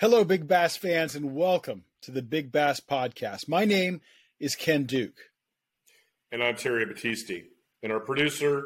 [0.00, 3.48] Hello, Big Bass fans, and welcome to the Big Bass Podcast.
[3.48, 4.00] My name
[4.38, 5.18] is Ken Duke.
[6.30, 7.46] And I'm Terry Battisti.
[7.82, 8.62] And our producer,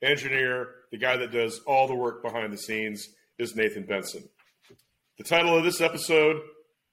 [0.00, 3.06] engineer, the guy that does all the work behind the scenes
[3.38, 4.26] is Nathan Benson.
[5.18, 6.40] The title of this episode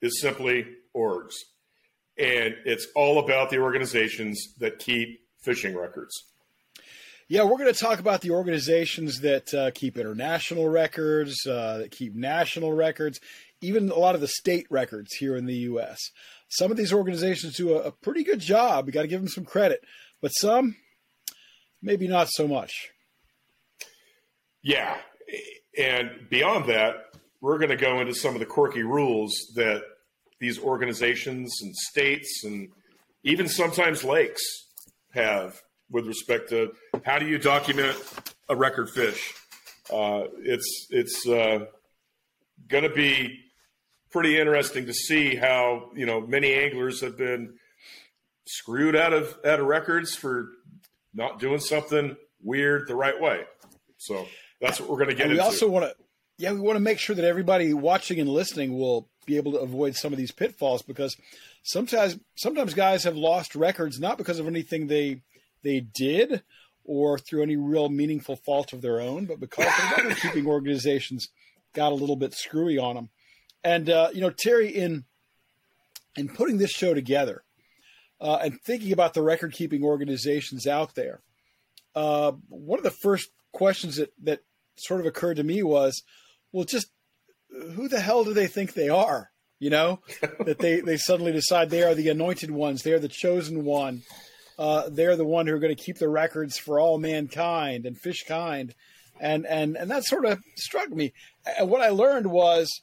[0.01, 1.35] is simply Orgs.
[2.17, 6.11] And it's all about the organizations that keep fishing records.
[7.29, 11.91] Yeah, we're going to talk about the organizations that uh, keep international records, uh, that
[11.91, 13.19] keep national records,
[13.61, 15.99] even a lot of the state records here in the U.S.
[16.49, 18.85] Some of these organizations do a, a pretty good job.
[18.85, 19.81] We got to give them some credit,
[20.21, 20.75] but some
[21.81, 22.89] maybe not so much.
[24.61, 24.97] Yeah,
[25.77, 26.95] and beyond that,
[27.41, 29.83] we're going to go into some of the quirky rules that
[30.39, 32.69] these organizations and states and
[33.23, 34.41] even sometimes lakes
[35.11, 36.73] have with respect to
[37.05, 37.95] how do you document
[38.49, 39.33] a record fish.
[39.91, 41.65] Uh, it's it's uh,
[42.67, 43.39] going to be
[44.11, 47.55] pretty interesting to see how you know many anglers have been
[48.45, 50.49] screwed out of out of records for
[51.13, 53.43] not doing something weird the right way.
[53.97, 54.27] So
[54.61, 55.45] that's what we're going to get and we into.
[55.45, 55.95] also want to
[56.37, 59.59] yeah we want to make sure that everybody watching and listening will be able to
[59.59, 61.17] avoid some of these pitfalls because
[61.63, 65.21] sometimes sometimes guys have lost records not because of anything they
[65.63, 66.43] they did
[66.87, 69.65] or through any real meaningful fault of their own, but because
[69.97, 71.29] the record keeping organizations
[71.73, 73.09] got a little bit screwy on them.
[73.63, 75.05] And uh, you know, Terry, in
[76.15, 77.43] in putting this show together
[78.19, 81.21] uh, and thinking about the record keeping organizations out there,
[81.95, 84.39] uh, one of the first questions that that
[84.75, 86.03] sort of occurred to me was,
[86.51, 86.87] well, just
[87.49, 89.31] who the hell do they think they are?
[89.59, 90.01] You know,
[90.45, 94.03] that they they suddenly decide they are the anointed ones, they are the chosen one
[94.57, 97.97] uh, they're the one who are going to keep the records for all mankind and
[97.97, 98.73] fish kind,
[99.19, 101.13] and and and that sort of struck me.
[101.57, 102.81] And what I learned was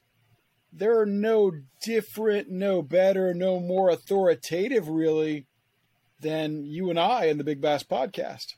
[0.75, 1.53] there are no
[1.83, 5.47] different, no better, no more authoritative, really,
[6.21, 8.55] than you and I in the Big Bass Podcast.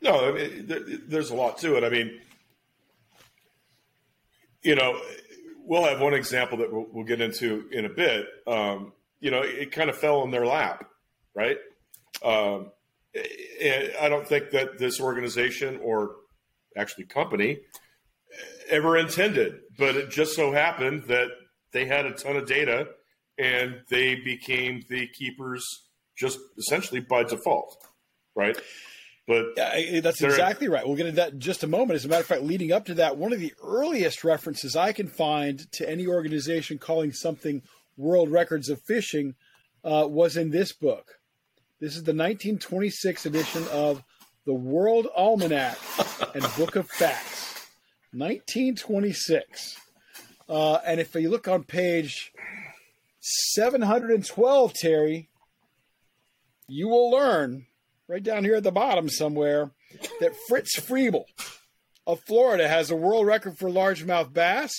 [0.00, 1.84] No, I mean, there, there's a lot to it.
[1.84, 2.18] I mean,
[4.62, 5.00] you know,
[5.64, 8.26] we'll have one example that we'll, we'll get into in a bit.
[8.46, 10.88] Um, you know, it kind of fell in their lap
[11.34, 11.58] right?
[12.24, 12.70] Um,
[13.14, 16.16] I don't think that this organization or
[16.76, 17.58] actually company
[18.68, 21.28] ever intended, but it just so happened that
[21.72, 22.88] they had a ton of data
[23.38, 25.64] and they became the keepers
[26.16, 27.76] just essentially by default,
[28.34, 28.56] right?
[29.26, 30.86] But yeah, that's exactly right.
[30.86, 31.92] We'll get into that in just a moment.
[31.92, 34.92] As a matter of fact, leading up to that, one of the earliest references I
[34.92, 37.62] can find to any organization calling something
[37.96, 39.34] world records of fishing
[39.84, 41.18] uh, was in this book.
[41.80, 44.02] This is the 1926 edition of
[44.44, 45.78] the World Almanac
[46.34, 47.31] and Book of Facts.
[48.12, 49.78] 1926.
[50.48, 52.32] Uh, and if you look on page
[53.20, 55.28] 712, Terry,
[56.68, 57.66] you will learn
[58.08, 59.70] right down here at the bottom somewhere
[60.20, 61.24] that Fritz Friebel
[62.06, 64.72] of Florida has a world record for largemouth bass.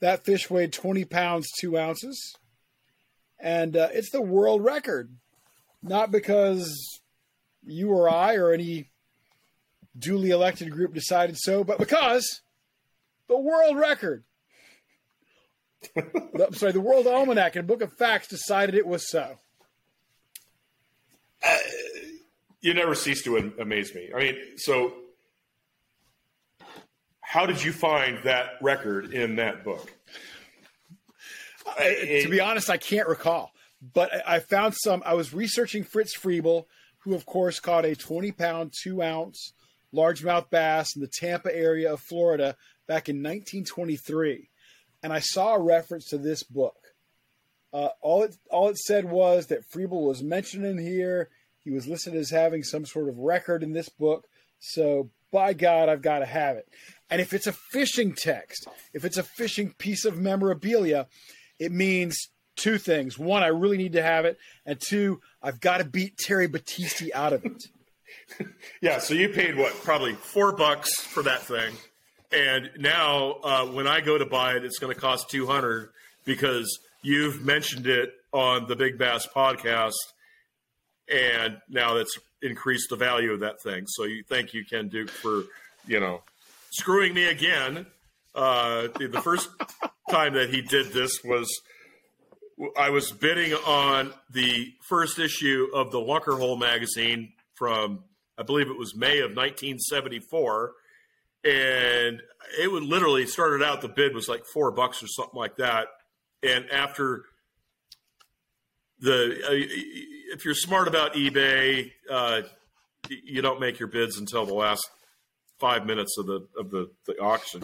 [0.00, 2.36] That fish weighed 20 pounds, 2 ounces.
[3.38, 5.10] And uh, it's the world record
[5.82, 7.00] not because
[7.64, 8.90] you or I or any
[9.98, 12.42] duly elected group decided so, but because
[13.28, 14.24] the world record,
[15.96, 19.38] I'm sorry, the World Almanac and Book of Facts decided it was so.
[21.44, 21.56] Uh,
[22.60, 24.10] you never cease to amaze me.
[24.14, 24.92] I mean, so
[27.20, 29.92] how did you find that record in that book?
[31.78, 33.52] I, to be honest, I can't recall.
[33.94, 35.02] But I found some.
[35.04, 36.64] I was researching Fritz Friebel,
[37.00, 39.52] who of course caught a 20 pound, two ounce
[39.94, 44.48] largemouth bass in the Tampa area of Florida back in 1923,
[45.02, 46.76] and I saw a reference to this book.
[47.72, 51.28] Uh, all it all it said was that Friebel was mentioned in here.
[51.58, 54.26] He was listed as having some sort of record in this book.
[54.60, 56.68] So by God, I've got to have it.
[57.10, 61.06] And if it's a fishing text, if it's a fishing piece of memorabilia,
[61.58, 63.18] it means two things.
[63.18, 67.10] One, I really need to have it, and two, I've got to beat Terry Battisti
[67.14, 67.64] out of it.
[68.80, 69.72] yeah, so you paid what?
[69.82, 71.74] Probably four bucks for that thing,
[72.32, 75.90] and now uh, when I go to buy it, it's going to cost two hundred
[76.24, 79.92] because you've mentioned it on the Big Bass podcast,
[81.08, 83.84] and now that's increased the value of that thing.
[83.86, 85.44] So you thank you, Ken Duke, for
[85.86, 86.22] you know
[86.70, 87.86] screwing me again.
[88.34, 89.48] Uh, the, first
[90.10, 91.48] time that he did this was
[92.76, 98.04] I was bidding on the first issue of the Lunker Hole magazine from,
[98.38, 100.72] I believe it was May of 1974.
[101.46, 102.22] And
[102.60, 105.86] it would literally started out the bid was like four bucks or something like that,
[106.42, 107.24] and after
[108.98, 112.42] the uh, if you're smart about eBay, uh,
[113.08, 114.88] you don't make your bids until the last
[115.60, 117.62] five minutes of the of the, the auction.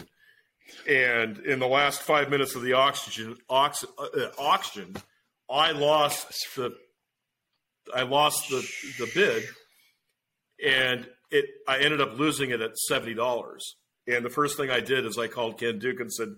[0.88, 4.94] And in the last five minutes of the auction, auction, uh, auction,
[5.50, 6.75] I lost the
[7.94, 8.67] I lost the
[8.99, 9.44] the bid,
[10.64, 13.76] and it I ended up losing it at seventy dollars.
[14.06, 16.29] And the first thing I did is I called Ken Duke and said,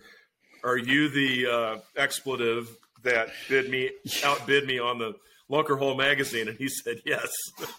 [0.63, 2.69] "Are you the uh, expletive
[3.03, 3.91] that bid me
[4.25, 5.15] outbid me on the
[5.51, 7.31] Lunker Hole magazine?" And he said, "Yes."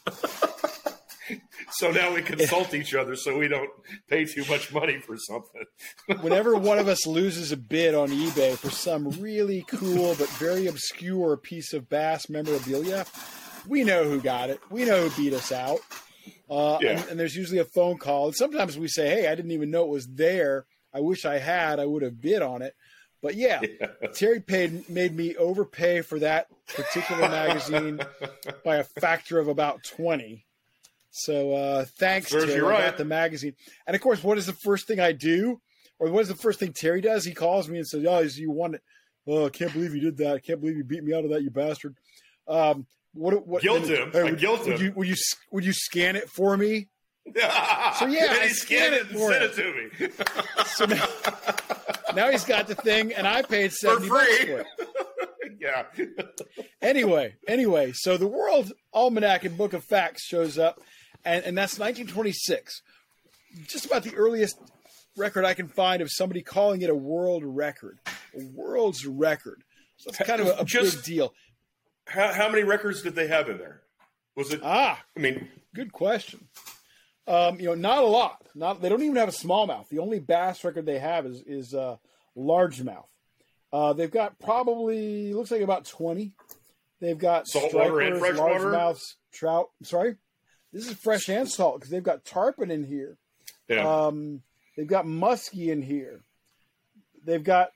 [1.72, 3.70] so now we consult each other so we don't
[4.10, 5.66] pay too much money for something.
[6.22, 10.68] Whenever one of us loses a bid on eBay for some really cool but very
[10.68, 13.06] obscure piece of bass memorabilia,
[13.68, 14.60] we know who got it.
[14.70, 15.80] We know who beat us out.
[16.50, 16.92] Uh, yeah.
[16.92, 18.28] and, and, there's usually a phone call.
[18.28, 20.66] And sometimes we say, "Hey, I didn't even know it was there.
[20.94, 21.80] I wish I had.
[21.80, 22.76] I would have bid on it."
[23.22, 23.88] But yeah, yeah.
[24.14, 28.00] Terry paid made me overpay for that particular magazine
[28.64, 30.46] by a factor of about twenty.
[31.10, 32.62] So uh, thanks, Serves Terry.
[32.62, 32.84] Right.
[32.84, 33.56] I got the magazine,
[33.88, 35.60] and of course, what is the first thing I do,
[35.98, 37.26] or what is the first thing Terry does?
[37.26, 38.84] He calls me and says, "Oh, you won it.
[39.26, 40.36] Oh, I can't believe you did that.
[40.36, 41.96] I can't believe you beat me out of that, you bastard."
[42.48, 42.86] Um,
[43.16, 43.48] what?
[43.48, 43.62] What?
[43.62, 44.12] Guilt him.
[44.12, 44.86] Hey, would, guilt would him.
[44.86, 45.16] You, would you
[45.52, 46.88] would you scan it for me?
[47.36, 50.10] so yeah, I he scanned it and sent it to me.
[50.68, 51.08] so now,
[52.16, 54.68] now, he's got the thing, and I paid seventy for bucks for it.
[55.60, 55.84] yeah.
[56.84, 60.80] anyway, anyway, so the World Almanac and Book of Facts shows up,
[61.24, 62.82] and, and that's 1926.
[63.68, 64.60] Just about the earliest
[65.18, 69.64] record I can find of somebody calling it a world record, a world's record.
[69.98, 71.34] So it's kind of a, a Just, big deal.
[72.08, 73.82] How, how many records did they have in there?
[74.36, 74.62] Was it?
[74.64, 76.48] Ah, I mean, good question.
[77.28, 78.46] Um, you know, not a lot.
[78.54, 79.90] Not they don't even have a smallmouth.
[79.90, 81.98] The only bass record they have is is uh,
[82.38, 83.08] largemouth.
[83.74, 86.34] Uh, they've got probably looks like about twenty.
[87.00, 89.02] They've got saltwater and freshwater, largemouths,
[89.34, 89.70] trout.
[89.84, 90.16] Sorry,
[90.72, 93.18] this is fresh and salt because they've got tarpon in here.
[93.68, 94.06] Yeah.
[94.08, 94.42] Um,
[94.78, 96.22] they've got muskie in here.
[97.24, 97.72] They've got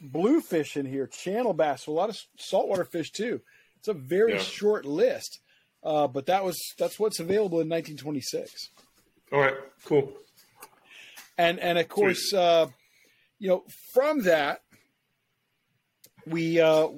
[0.00, 3.40] bluefish in here, channel bass, a lot of saltwater fish too.
[3.78, 4.40] It's a very yeah.
[4.40, 5.40] short list,
[5.82, 8.68] uh, but that was that's what's available in 1926.
[9.32, 10.12] All right, cool.
[11.38, 12.66] And and of course, uh,
[13.38, 13.64] you know,
[13.94, 14.60] from that
[16.26, 16.88] we uh,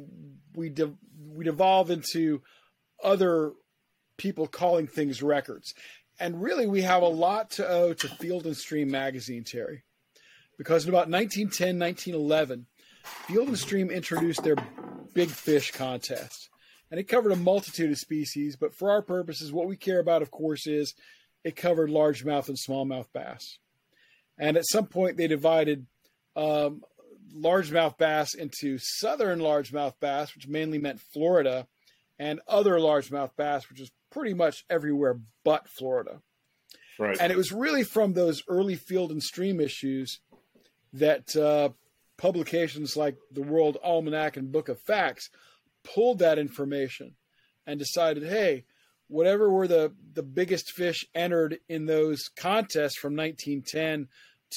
[0.54, 0.94] we de-
[1.32, 2.42] we devolve into
[3.02, 3.52] other
[4.16, 5.74] people calling things records,
[6.18, 9.84] and really we have a lot to owe to Field and Stream magazine, Terry,
[10.62, 12.66] because in about 1910, 1911,
[13.02, 14.54] Field and Stream introduced their
[15.12, 16.50] Big Fish contest
[16.88, 18.54] and it covered a multitude of species.
[18.54, 20.94] But for our purposes, what we care about, of course, is
[21.42, 23.58] it covered largemouth and smallmouth bass.
[24.38, 25.86] And at some point, they divided
[26.36, 26.82] um,
[27.34, 31.66] largemouth bass into southern largemouth bass, which mainly meant Florida,
[32.20, 36.20] and other largemouth bass, which is pretty much everywhere but Florida.
[37.00, 37.16] Right.
[37.18, 40.20] And it was really from those early field and stream issues
[40.94, 41.70] that uh,
[42.16, 45.30] publications like the World Almanac and Book of Facts
[45.82, 47.14] pulled that information
[47.66, 48.64] and decided, hey,
[49.08, 54.08] whatever were the, the biggest fish entered in those contests from 1910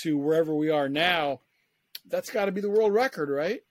[0.01, 1.39] to wherever we are now,
[2.07, 3.61] that's got to be the world record, right?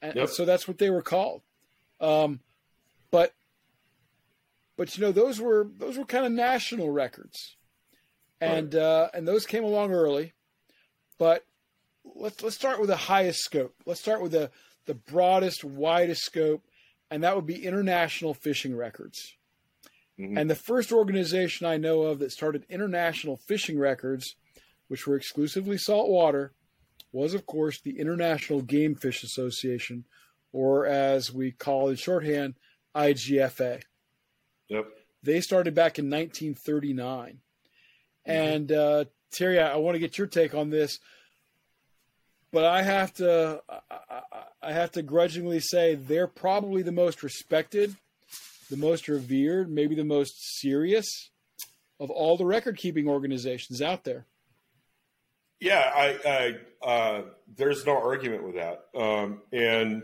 [0.00, 0.28] And, yep.
[0.28, 1.42] so that's what they were called.
[2.00, 2.40] Um,
[3.10, 3.32] but
[4.76, 7.56] but you know those were those were kind of national records,
[8.40, 8.82] and right.
[8.82, 10.32] uh, and those came along early.
[11.18, 11.44] But
[12.04, 13.74] let's let's start with the highest scope.
[13.86, 14.50] Let's start with the
[14.86, 16.64] the broadest, widest scope
[17.12, 19.36] and that would be International Fishing Records.
[20.18, 20.38] Mm-hmm.
[20.38, 24.34] And the first organization I know of that started international fishing records,
[24.88, 26.54] which were exclusively saltwater,
[27.12, 30.06] was, of course, the International Game Fish Association,
[30.54, 32.54] or as we call in shorthand,
[32.96, 33.82] IGFA.
[34.68, 34.86] Yep.
[35.22, 37.40] They started back in 1939.
[38.26, 38.30] Mm-hmm.
[38.30, 40.98] And uh, Terry, I, I want to get your take on this
[42.52, 43.62] but I have to
[44.62, 47.96] I, have to grudgingly say they're probably the most respected,
[48.70, 51.30] the most revered, maybe the most serious
[51.98, 54.26] of all the record keeping organizations out there.
[55.60, 57.22] Yeah, I, I uh,
[57.56, 58.84] there's no argument with that.
[58.94, 60.02] Um, and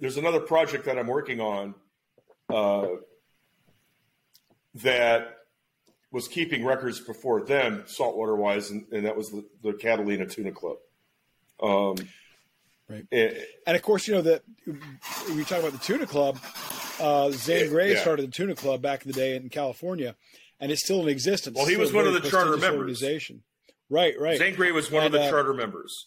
[0.00, 1.74] there's another project that I'm working on
[2.52, 2.86] uh,
[4.74, 5.36] that
[6.10, 10.50] was keeping records before them, saltwater wise, and, and that was the, the Catalina Tuna
[10.50, 10.78] Club.
[11.62, 11.96] Um,
[12.88, 13.06] right.
[13.12, 13.36] And,
[13.66, 14.42] and, of course, you know that
[15.34, 16.38] we talk about the Tuna Club.
[16.98, 18.00] Uh, Zane Grey yeah.
[18.00, 20.14] started the Tuna Club back in the day in California,
[20.58, 21.56] and it's still in existence.
[21.56, 23.02] Well, he was one of the charter members.
[23.88, 24.38] Right, right.
[24.38, 26.06] Zane Grey was one And, of the uh, charter members.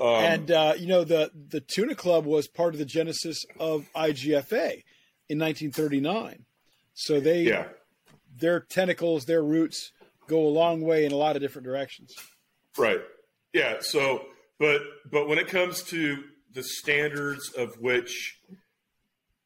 [0.00, 3.88] Um, and uh, you know the the tuna club was part of the genesis of
[3.96, 4.84] IGFA
[5.28, 6.44] in 1939.
[6.94, 7.64] So they yeah,
[8.36, 9.92] their tentacles, their roots
[10.28, 12.14] go a long way in a lot of different directions.
[12.76, 13.00] right.
[13.58, 13.78] Yeah.
[13.80, 14.24] So,
[14.60, 16.22] but but when it comes to
[16.52, 18.38] the standards of which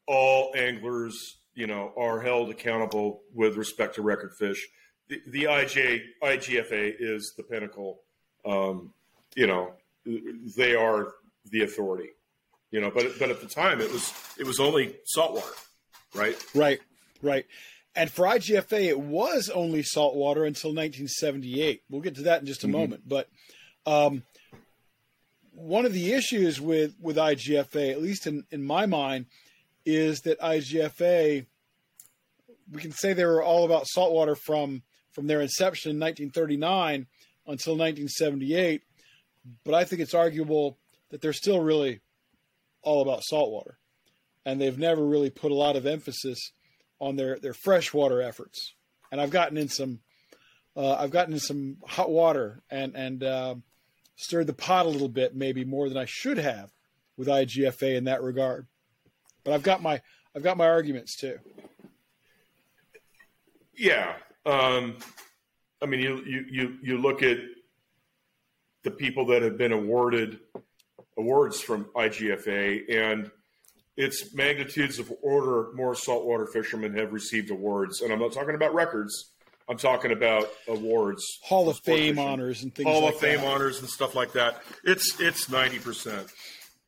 [0.07, 4.67] all anglers, you know, are held accountable with respect to record fish,
[5.09, 8.01] the, the IJ IGFA is the pinnacle.
[8.45, 8.93] Um,
[9.35, 9.73] you know,
[10.05, 11.13] they are
[11.49, 12.09] the authority.
[12.69, 15.53] You know, but but at the time it was it was only saltwater,
[16.13, 16.35] right?
[16.53, 16.79] Right,
[17.23, 17.45] right.
[17.95, 21.81] And for IGFA, it was only saltwater until 1978.
[21.89, 23.03] We'll get to that in just a moment.
[23.07, 23.29] But
[23.85, 24.23] um,
[25.53, 29.25] one of the issues with, with IGFA, at least in, in my mind,
[29.85, 31.45] is that IGFA,
[32.71, 37.07] we can say they were all about saltwater from, from their inception in 1939
[37.45, 38.81] until 1978.
[39.63, 40.77] But I think it's arguable
[41.09, 41.99] that they're still really
[42.81, 43.77] all about saltwater.
[44.45, 46.51] And they've never really put a lot of emphasis
[46.99, 48.73] on their their freshwater efforts.
[49.11, 49.99] And I've gotten in some
[50.75, 53.55] uh, I've gotten in some hot water and and uh,
[54.15, 56.71] stirred the pot a little bit, maybe more than I should have
[57.17, 58.67] with IGFA in that regard.
[59.43, 60.01] But I've got my
[60.35, 61.37] I've got my arguments too.
[63.75, 64.13] Yeah.
[64.45, 64.97] Um,
[65.81, 67.37] I mean, you, you, you, you look at
[68.83, 70.39] the people that have been awarded
[71.17, 73.31] awards from IGFA, and
[73.95, 78.01] it's magnitudes of order more saltwater fishermen have received awards.
[78.01, 79.32] And I'm not talking about records,
[79.69, 81.23] I'm talking about awards.
[81.43, 83.47] Hall of Fame honors and things Hall like of Fame that.
[83.47, 84.61] honors and stuff like that.
[84.83, 86.29] It's it's 90%.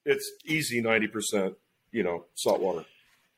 [0.06, 1.56] It's easy 90%,
[1.92, 2.86] you know, saltwater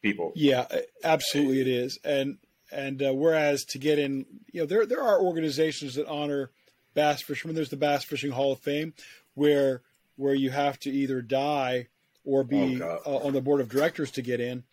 [0.01, 0.32] people.
[0.36, 0.65] Yeah,
[1.03, 2.00] absolutely it is.
[2.03, 2.38] And
[2.72, 6.51] and uh, whereas to get in, you know, there there are organizations that honor
[6.94, 7.56] bass fishermen.
[7.56, 8.94] There's the Bass Fishing Hall of Fame,
[9.36, 9.82] where
[10.15, 11.88] where you have to either die
[12.25, 14.63] or be Oh, uh, on the board of directors to get in.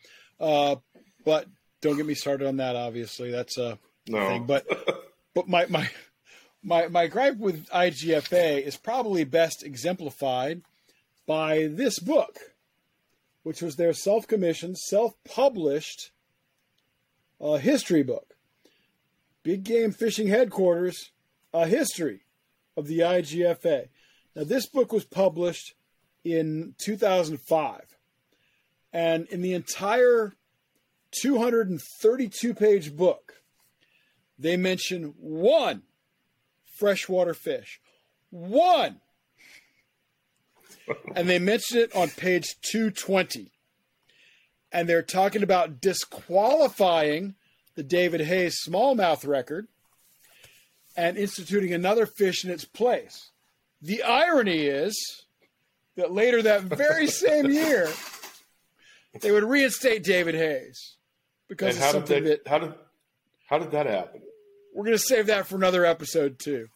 [0.40, 0.76] Uh,
[1.24, 1.46] but
[1.82, 2.74] don't get me started on that.
[2.74, 4.28] Obviously, that's a No.
[4.28, 4.46] thing.
[4.46, 4.66] But
[5.34, 5.88] but my my
[6.62, 10.62] my my gripe with IGFA is probably best exemplified
[11.26, 12.38] by this book,
[13.42, 16.10] which was their self-commissioned, self-published
[17.40, 18.34] uh, history book,
[19.42, 21.10] Big Game Fishing Headquarters:
[21.52, 22.20] A History
[22.76, 23.88] of the IGFA.
[24.34, 25.74] Now, this book was published
[26.24, 27.82] in 2005,
[28.92, 30.34] and in the entire
[31.22, 33.43] 232-page book,
[34.38, 35.82] they mention one
[36.74, 37.80] freshwater fish.
[38.30, 39.00] One.
[41.14, 43.52] and they mention it on page 220.
[44.72, 47.36] And they're talking about disqualifying
[47.76, 49.68] the David Hayes smallmouth record
[50.96, 53.30] and instituting another fish in its place.
[53.80, 55.24] The irony is
[55.96, 57.90] that later that very same year,
[59.20, 60.96] they would reinstate David Hayes
[61.48, 62.74] because And of how did something that, that how did
[63.54, 64.20] how did that happen?
[64.74, 66.66] we're going to save that for another episode too.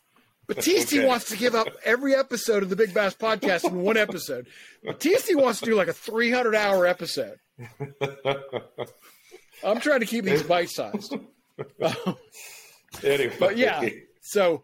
[0.49, 1.06] Battisti Okay.
[1.06, 4.47] wants to give up every episode of the Big Bass podcast in one episode.
[4.87, 7.38] Battisti wants to do like a 300 hour episode.
[9.64, 11.12] I'm trying to keep these bite sized.
[13.02, 13.88] Anyway, But yeah,
[14.23, 14.62] so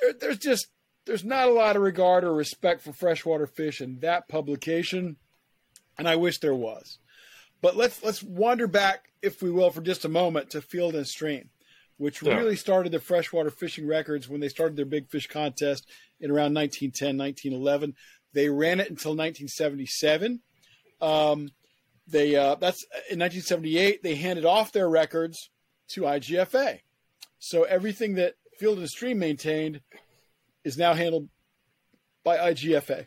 [0.00, 0.66] there, there's just
[1.06, 5.16] there's not a lot of regard or respect for freshwater fish in that publication,
[5.96, 6.98] and I wish there was.
[7.62, 11.06] But let's let's wander back, if we will, for just a moment to Field and
[11.06, 11.50] Stream,
[11.98, 12.36] which Yeah.
[12.36, 15.86] really started the freshwater fishing records when they started their big fish contest
[16.20, 17.94] in around 1910, 1911.
[18.32, 20.40] They ran it until 1977.
[21.00, 21.50] Um,
[22.06, 24.02] they uh, that's in 1978.
[24.02, 25.50] They handed off their records
[25.88, 26.80] to IGFA.
[27.38, 29.80] So everything that Field and Stream maintained
[30.64, 31.28] is now handled
[32.22, 33.06] by IGFA.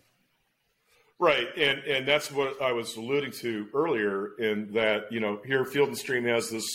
[1.20, 4.32] Right, and and that's what I was alluding to earlier.
[4.39, 6.65] In that, you know, here Field and Stream has this,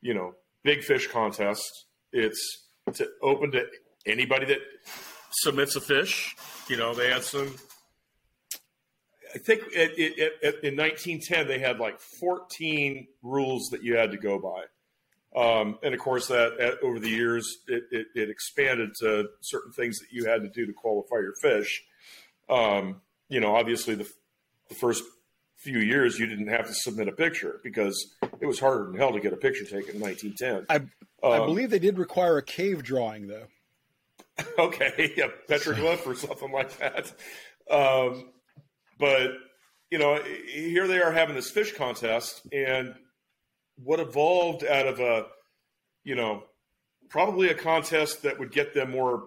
[0.00, 1.86] you know, big fish contest.
[2.12, 3.66] It's to open to
[4.06, 4.60] anybody that
[5.30, 6.36] submits a fish.
[6.68, 7.54] You know, they had some.
[9.34, 14.10] I think it, it, it, in 1910 they had like 14 rules that you had
[14.12, 14.64] to go by.
[15.36, 19.72] Um, and of course, that at, over the years, it, it, it expanded to certain
[19.72, 21.84] things that you had to do to qualify your fish.
[22.48, 24.08] Um, you know, obviously, the,
[24.68, 25.02] the first
[25.56, 29.12] few years, you didn't have to submit a picture because it was harder than hell
[29.12, 30.66] to get a picture taken in 1910.
[30.68, 33.46] I I Um, believe they did require a cave drawing though.
[34.58, 37.12] okay, yeah, petroglyph or something like that.
[37.70, 38.30] Um,
[38.98, 39.30] but
[39.90, 42.94] you know, here they are having this fish contest, and
[43.82, 45.26] what evolved out of a,
[46.04, 46.42] you know,
[47.08, 49.24] probably a contest that would get them more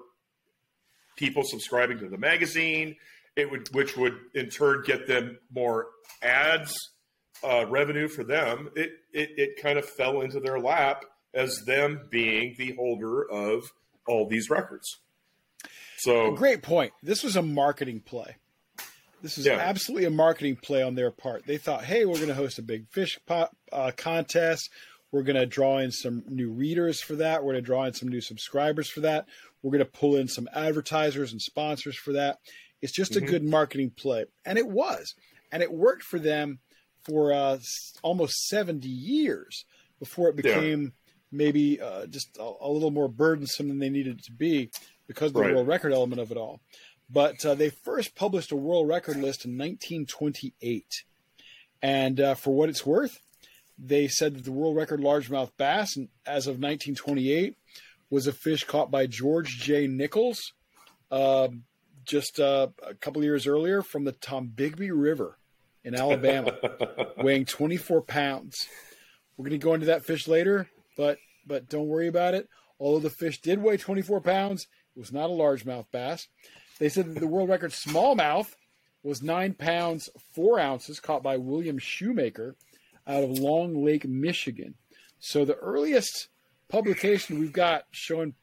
[1.17, 2.95] people subscribing to the magazine.
[3.39, 5.87] It would, which would in turn get them more
[6.21, 6.75] ads
[7.43, 8.69] uh, revenue for them.
[8.75, 13.71] It, it it kind of fell into their lap as them being the holder of
[14.07, 14.99] all these records.
[15.97, 16.93] So great point.
[17.03, 18.35] This was a marketing play.
[19.21, 19.57] This is yeah.
[19.57, 21.45] absolutely a marketing play on their part.
[21.45, 24.69] They thought, "Hey, we're going to host a big fish pot, uh, contest.
[25.11, 27.43] We're going to draw in some new readers for that.
[27.43, 29.25] We're going to draw in some new subscribers for that.
[29.61, 32.37] We're going to pull in some advertisers and sponsors for that.
[32.81, 33.25] It's just mm-hmm.
[33.25, 35.15] a good marketing play, and it was,
[35.51, 36.59] and it worked for them
[37.03, 37.59] for uh,
[38.01, 39.65] almost seventy years
[39.99, 40.89] before it became yeah.
[41.31, 44.71] maybe uh, just a, a, little more burdensome than they needed it to be
[45.07, 45.53] because of the right.
[45.53, 46.61] world record element of it all.
[47.09, 51.03] But uh, they first published a world record list in 1928.
[51.81, 53.19] And uh, for what it's worth,
[53.77, 57.55] they said that the world record largemouth bass, as of 1928,
[58.09, 59.87] was a fish caught by George J.
[59.87, 60.53] Nichols
[61.09, 61.47] uh,
[62.09, 65.37] just uh, a couple years earlier from the Tombigbee River
[65.83, 66.57] in Alabama,
[67.17, 68.67] weighing 24 pounds.
[69.37, 72.49] We're going to go into that fish later, but but don't worry about it.
[72.79, 76.27] Although the fish did weigh 24 pounds, it was not a largemouth bass.
[76.79, 78.53] They said that the world record smallmouth
[79.03, 82.55] was nine pounds four ounces, caught by William Shoemaker
[83.07, 84.75] out of Long Lake, Michigan.
[85.19, 86.27] So the earliest
[86.69, 88.33] publication we've got showing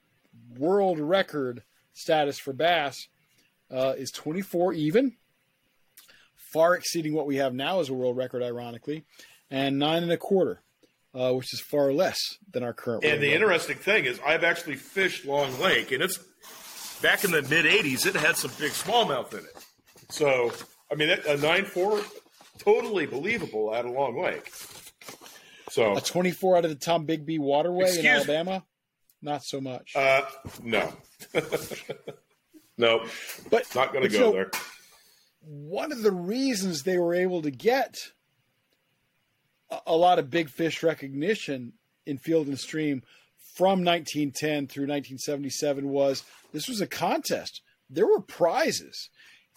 [0.56, 3.08] world record status for bass
[3.70, 5.16] uh, is 24 even,
[6.52, 9.04] far exceeding what we have now as a world record, ironically,
[9.50, 10.62] and nine and a quarter.
[11.14, 12.18] Uh, which is far less
[12.52, 13.02] than our current.
[13.02, 13.40] And the record.
[13.40, 16.18] interesting thing is, I've actually fished Long Lake, and it's
[17.00, 19.64] back in the mid '80s, it had some big smallmouth in it.
[20.11, 20.52] So,
[20.92, 22.02] I mean, a nine four,
[22.58, 24.52] totally believable at a long lake.
[25.70, 28.64] So a 24 out of the Tombigbee Waterway in Alabama,
[29.23, 29.92] not so much.
[29.96, 30.23] Uh,
[30.62, 30.93] no,
[32.76, 33.04] no,
[33.50, 34.50] but not going to go so, there.
[35.43, 37.97] One of the reasons they were able to get
[39.71, 43.02] a, a lot of big fish recognition in Field and Stream
[43.54, 47.62] from 1910 through 1977 was this was a contest.
[47.89, 49.08] There were prizes.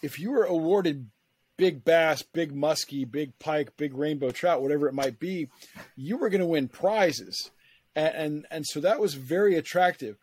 [0.02, 1.10] If you were awarded
[1.56, 5.48] big bass, big muskie, big pike, big rainbow trout, whatever it might be,
[5.94, 7.50] you were going to win prizes.
[7.94, 10.16] And, and, and so that was very attractive,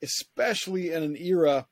[0.00, 1.66] especially in an era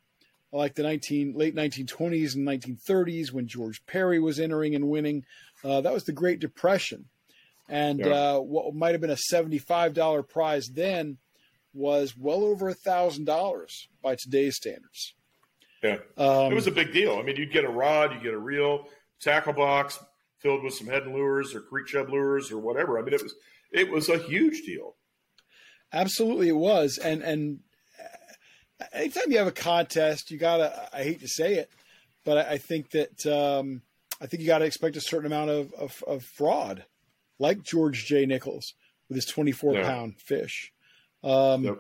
[0.55, 5.25] like the 19 late 1920s and 1930s when George Perry was entering and winning.
[5.65, 7.07] Uh, that was the Great Depression.
[7.69, 8.35] And yeah.
[8.35, 11.19] uh, what might have been a $75 prize then
[11.73, 15.15] was well over a thousand dollars by today's standards.
[15.83, 17.19] Yeah, um, it was a big deal.
[17.19, 18.87] I mean, you'd get a rod, you get a reel,
[19.21, 19.99] tackle box
[20.39, 22.99] filled with some Heddon lures or creek chub lures or whatever.
[22.99, 23.35] I mean, it was
[23.73, 24.95] it was a huge deal.
[25.93, 26.99] Absolutely, it was.
[26.99, 27.61] And and
[28.93, 30.89] anytime you have a contest, you gotta.
[30.93, 31.71] I hate to say it,
[32.25, 33.83] but I think that um,
[34.21, 36.85] I think you got to expect a certain amount of, of, of, fraud,
[37.39, 38.27] like George J.
[38.27, 38.75] Nichols
[39.09, 39.83] with his 24 yeah.
[39.83, 40.73] pound fish.
[41.23, 41.79] Um, yep.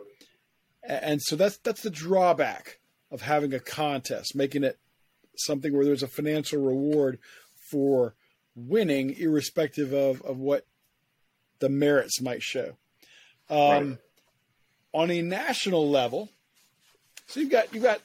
[0.87, 2.79] And so that's that's the drawback
[3.11, 4.79] of having a contest, making it
[5.37, 7.19] something where there's a financial reward
[7.71, 8.15] for
[8.55, 10.67] winning, irrespective of, of what
[11.61, 12.77] the merits might show.
[13.49, 13.99] Um, right.
[14.93, 16.31] On a national level,
[17.27, 18.01] so you've got you've got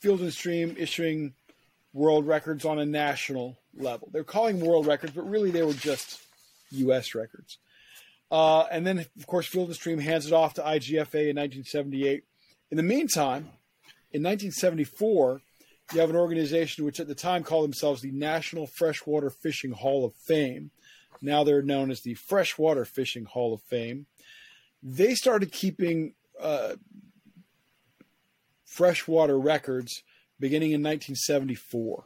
[0.00, 1.34] Field and Stream issuing
[1.92, 4.08] world records on a national level.
[4.12, 6.20] They're calling world records, but really they were just
[6.70, 7.14] U.S.
[7.14, 7.58] records.
[8.30, 12.24] Uh, and then, of course, Field and Stream hands it off to IGFA in 1978.
[12.70, 13.50] In the meantime,
[14.12, 15.40] in 1974,
[15.92, 20.04] you have an organization which at the time called themselves the National Freshwater Fishing Hall
[20.04, 20.70] of Fame.
[21.22, 24.06] Now they're known as the Freshwater Fishing Hall of Fame.
[24.82, 26.74] They started keeping uh,
[28.76, 30.02] freshwater records
[30.38, 32.04] beginning in 1974.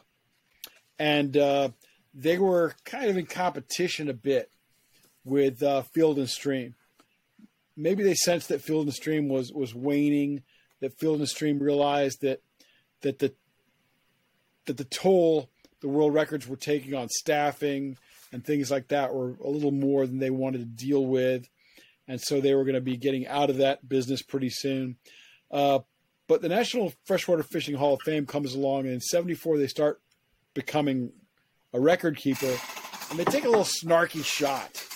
[0.98, 1.70] And uh,
[2.14, 4.50] they were kind of in competition a bit
[5.24, 6.74] with uh, Field and Stream.
[7.76, 10.42] Maybe they sensed that Field and Stream was was waning.
[10.80, 12.40] That Field and Stream realized that
[13.00, 13.34] that the
[14.66, 17.96] that the toll the world records were taking on staffing
[18.32, 21.48] and things like that were a little more than they wanted to deal with,
[22.06, 24.96] and so they were going to be getting out of that business pretty soon.
[25.50, 25.80] Uh,
[26.30, 30.00] but the National Freshwater Fishing Hall of Fame comes along, and in '74 they start
[30.54, 31.10] becoming
[31.72, 32.56] a record keeper,
[33.10, 34.86] and they take a little snarky shot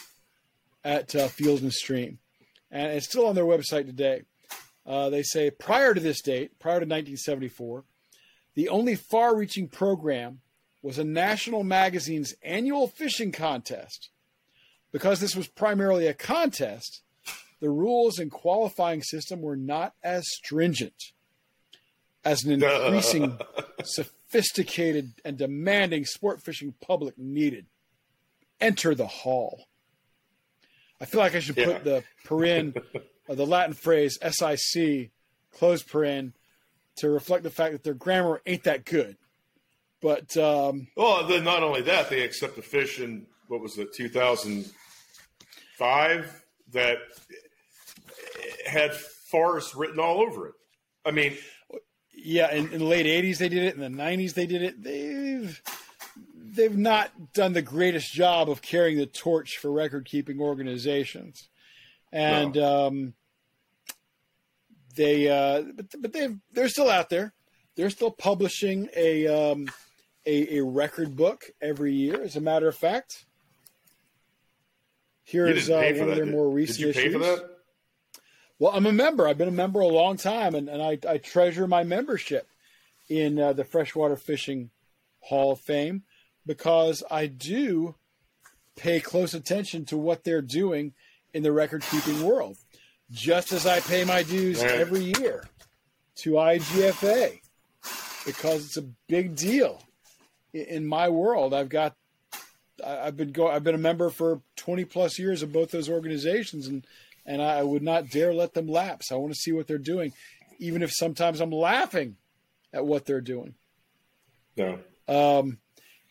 [0.85, 2.21] at uh, Field and Stream,
[2.71, 4.23] and it's still on their website today.
[4.87, 7.83] Uh, they say prior to this date, prior to 1974,
[8.55, 10.39] the only far-reaching program
[10.83, 14.11] was a national magazine's annual fishing contest.
[14.93, 17.03] Because this was primarily a contest,
[17.59, 21.13] the rules and qualifying system were not as stringent
[22.25, 23.39] as an increasing,
[23.85, 27.67] sophisticated, and demanding sport fishing public needed.
[28.61, 29.67] Enter the hall.
[31.01, 31.67] I feel like I should Yeah.
[31.73, 32.77] put the paren,
[33.29, 35.11] uh, the Latin phrase SIC,
[35.53, 36.33] close paren,
[36.97, 39.17] to reflect the fact that their grammar ain't that good.
[40.01, 43.93] But um, Well, then not only that, they accept a fish in what was it,
[43.95, 46.99] 2005 that
[48.67, 50.55] had farce written all over it.
[51.05, 51.37] I mean,
[52.17, 53.75] yeah, in, in the late '80s they did it.
[53.75, 54.83] In the '90s they did it.
[54.83, 55.63] They've
[56.37, 61.49] they've not done the greatest job of carrying the torch for record keeping organizations,
[62.13, 63.15] and um,
[64.95, 67.35] they uh, but but they they're still out there.
[67.77, 69.69] They're still publishing a um,
[70.27, 72.23] a, a record book every year.
[72.23, 73.27] As a matter of fact,
[75.25, 77.41] here's uh, one of their Did, more did recent you pay issues.
[78.59, 79.27] Well, I'm a member.
[79.27, 82.49] I've been a member a long time, and, and I, I treasure my membership
[83.09, 84.71] in uh, the Freshwater Fishing
[85.21, 86.03] Hall of Fame
[86.47, 87.97] because I do
[88.77, 90.93] pay close attention to what they're doing
[91.33, 92.57] in the record keeping world,
[93.11, 95.49] just as I pay my dues every year
[96.17, 97.41] to IGFA
[98.25, 99.83] because it's a big deal
[100.53, 101.53] in my world.
[101.53, 101.97] I've got
[102.85, 106.67] I've been go I've been a member for 20 plus years of both those organizations
[106.67, 106.87] and
[107.27, 109.11] and I would not dare let them lapse.
[109.13, 110.13] I want to see what they're doing,
[110.59, 112.17] even if sometimes I'm laughing
[112.73, 113.55] at what they're doing.
[114.57, 114.79] No.
[115.09, 115.59] Um,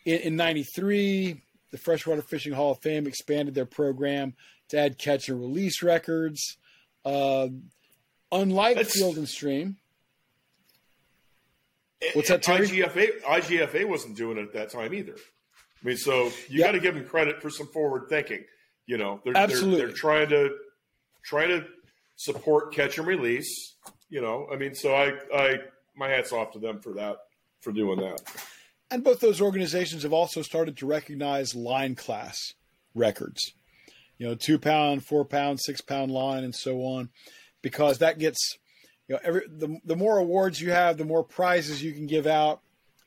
[0.06, 4.34] in, in 93, the Freshwater Fishing Hall of Fame expanded their program
[4.69, 6.58] to add catch and release records.
[7.06, 7.47] Uh,
[8.32, 9.78] unlike That's- Field and Stream,
[12.13, 12.67] What's that, Terry?
[12.67, 15.15] IGFA, IGFA wasn't doing it at that time either.
[15.15, 16.65] I mean, so you Yeah.
[16.67, 18.43] got to give them credit for some forward thinking.
[18.86, 19.78] You know, they're, Absolutely.
[19.78, 20.54] they're, they're trying to
[21.23, 21.65] try to
[22.15, 23.75] support catch and release.
[24.09, 25.57] You know, I mean, so I, I,
[25.95, 27.17] my hats off to them for that,
[27.62, 28.21] for doing that.
[28.91, 32.38] and both those organizations have also started to recognize line class
[32.93, 33.53] records.
[34.19, 37.09] You know, two pound, four pound, six pound line, and so on,
[37.63, 38.38] because that gets,
[39.07, 42.27] you know, every the the more awards you have, the more prizes you can give
[42.27, 42.62] out,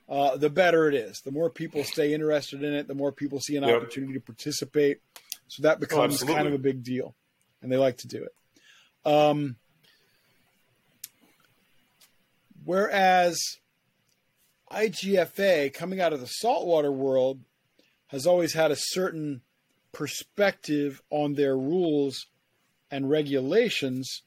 [0.09, 1.23] uh, the better it is.
[1.25, 3.77] The more people stay interested in it, the more people see an Yep.
[3.77, 4.99] opportunity to participate.
[5.47, 6.35] So that becomes absolutely.
[6.35, 7.15] kind of a big deal,
[7.63, 9.11] and they like to do it.
[9.11, 9.57] Um,
[12.65, 13.41] whereas
[14.71, 17.41] IGFA, coming out of the saltwater world,
[18.09, 19.43] has always had a certain
[19.93, 22.27] perspective on their rules
[22.91, 24.23] and regulations.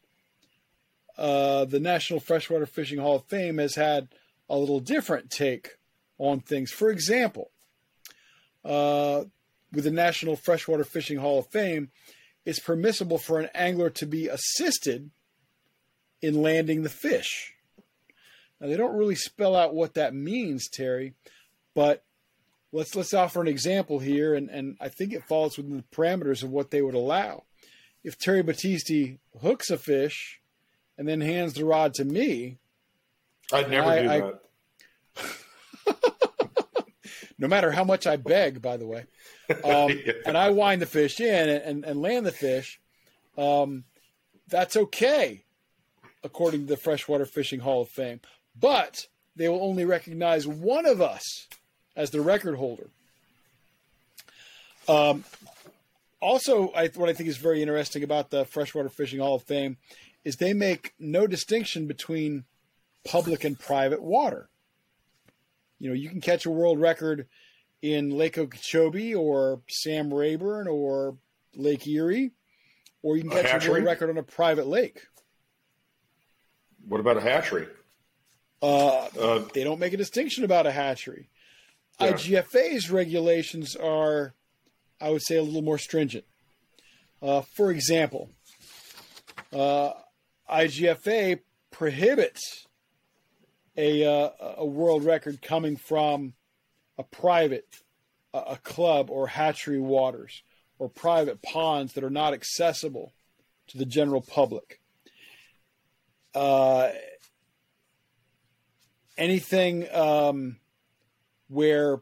[1.18, 4.08] Uh, the National Freshwater Fishing Hall of Fame has had
[4.50, 5.78] a little different take
[6.18, 6.72] on things.
[6.72, 7.52] For example,
[8.66, 9.26] uh,
[9.72, 11.92] with the National Freshwater Fishing Hall of Fame,
[12.50, 15.12] it's permissible for an angler to be assisted
[16.22, 17.54] in landing the fish.
[18.60, 21.14] Now they don't really spell out what that means, Terry,
[21.76, 22.04] but
[22.72, 26.44] let's let's offer an example here, and, and I think it falls within the parameters
[26.44, 27.44] of what they would allow.
[28.04, 30.40] If Terry Battisti hooks a fish
[30.98, 32.58] and then hands the rod to me,
[33.54, 34.42] I'd never I- do I- that.
[37.40, 39.06] no matter how much I beg, by the way,
[39.64, 40.14] um, Yeah.
[40.26, 42.80] and I wind the fish in and, and, and land the fish,
[43.38, 43.86] um,
[44.48, 45.44] that's okay,
[46.24, 48.20] according to the Freshwater Fishing Hall of Fame.
[48.60, 51.48] But they will only recognize one of us
[51.96, 52.90] as the record holder.
[54.88, 55.24] Um,
[56.22, 59.78] also, I, what I think is very interesting about the Freshwater Fishing Hall of Fame
[60.26, 62.44] is they make no distinction between
[63.06, 64.50] public and private water.
[65.80, 67.28] You know, you can catch a world record
[67.82, 71.18] in Lake Okeechobee or Sam Rayburn or
[71.56, 72.32] Lake Erie,
[73.02, 73.72] or you can catch a hatchery?
[73.72, 75.08] world record on a private lake.
[76.88, 77.68] What about a hatchery?
[78.62, 81.30] Uh, Uh, they don't make a distinction about a hatchery.
[82.00, 82.12] Yeah.
[82.14, 84.34] IGFA's regulations are,
[85.00, 86.26] I would say, a little more stringent.
[87.22, 88.30] Uh, for example,
[89.54, 89.92] uh,
[90.50, 91.40] IGFA
[91.72, 92.68] prohibits
[93.80, 96.34] a uh, a world record coming from
[96.98, 97.66] a private,
[98.34, 100.44] a, club or hatchery waters
[100.78, 103.14] or private ponds that are not accessible
[103.68, 104.82] to the general public.
[106.36, 106.90] Uh,
[109.18, 110.58] anything um,
[111.48, 112.02] where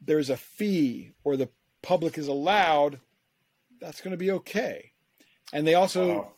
[0.00, 1.48] there's a fee or the
[1.82, 3.00] public is allowed,
[3.80, 4.92] that's going to be okay.
[5.52, 6.32] And they also Wow.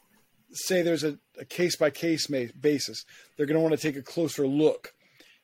[0.52, 3.04] Say there's a case by case basis.
[3.36, 4.92] They're going to want to take a closer look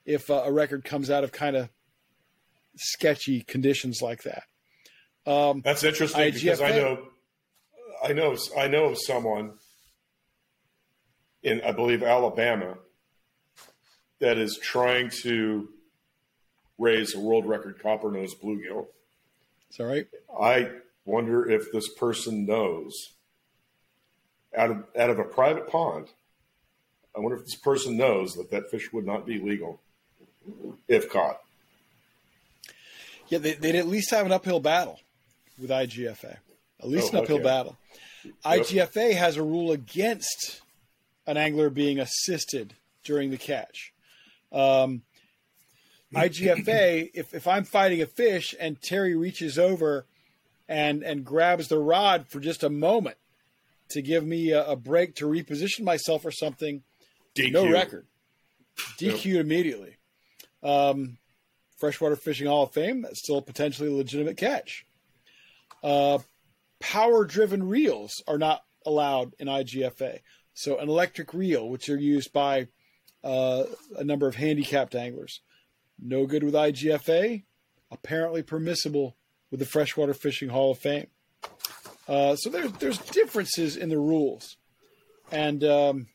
[0.05, 1.69] if uh, a record comes out of kind of
[2.77, 4.45] sketchy conditions like that.
[5.31, 6.99] Um, That's interesting because I know
[8.03, 9.55] I know I know of someone
[11.43, 12.79] in I believe Alabama
[14.21, 15.69] that is trying to
[16.79, 18.87] raise a world record copper nose bluegill.
[19.71, 20.07] Is that right?
[20.41, 20.71] I
[21.05, 23.16] wonder if this person knows
[24.57, 26.09] out of out of a private pond.
[27.17, 29.81] I wonder if this person knows that that fish would not be legal
[30.89, 31.41] if caught.
[33.29, 35.01] Yeah, they, would at least have an uphill battle
[35.59, 36.37] with IGFA.
[36.81, 37.45] At least oh, an uphill okay.
[37.45, 37.77] battle.
[38.45, 40.61] IGFA has a rule against
[41.27, 43.93] an angler being assisted during the catch.
[44.53, 45.03] Um,
[46.15, 50.07] IGFA, if, if I'm fighting a fish and Terry reaches over
[50.69, 53.17] and and grabs the rod for just a moment
[53.91, 56.83] to give me a, a break to reposition myself or something,
[57.35, 57.53] DQ.
[57.53, 58.07] no record.
[58.99, 59.41] DQ'd yep.
[59.41, 59.97] immediately.
[60.63, 61.19] Um,
[61.79, 64.87] Freshwater Fishing Hall of Fame, that's still a potentially legitimate catch.
[65.83, 66.19] Uh,
[66.81, 70.21] power driven reels are not allowed in IGFA.
[70.55, 72.69] So, an electric reel, which are used by
[73.23, 73.65] uh,
[73.97, 75.41] a number of handicapped anglers,
[76.03, 77.45] no good with IGFA,
[77.91, 79.17] apparently permissible
[79.51, 81.09] with the Freshwater Fishing Hall of Fame.
[82.09, 84.57] Uh, so there's there's differences in the rules,
[85.33, 86.07] and um,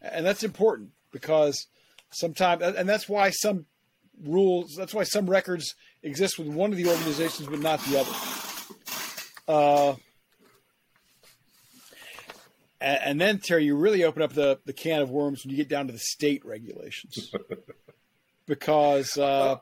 [0.00, 1.66] and that's important because
[2.10, 3.66] sometimes and that's why some
[4.24, 8.12] rules that's why some records exist with one of the organizations but not the other.
[9.48, 9.94] Uh,
[12.80, 15.56] and, and then Terry, you really open up the the can of worms when you
[15.56, 17.32] get down to the state regulations,
[18.46, 19.56] because uh,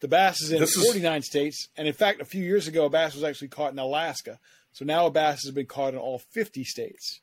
[0.00, 1.26] the bass is in this 49 is...
[1.26, 4.38] states, and in fact, a few years ago, a bass was actually caught in Alaska.
[4.72, 7.20] So now a bass has been caught in all 50 states.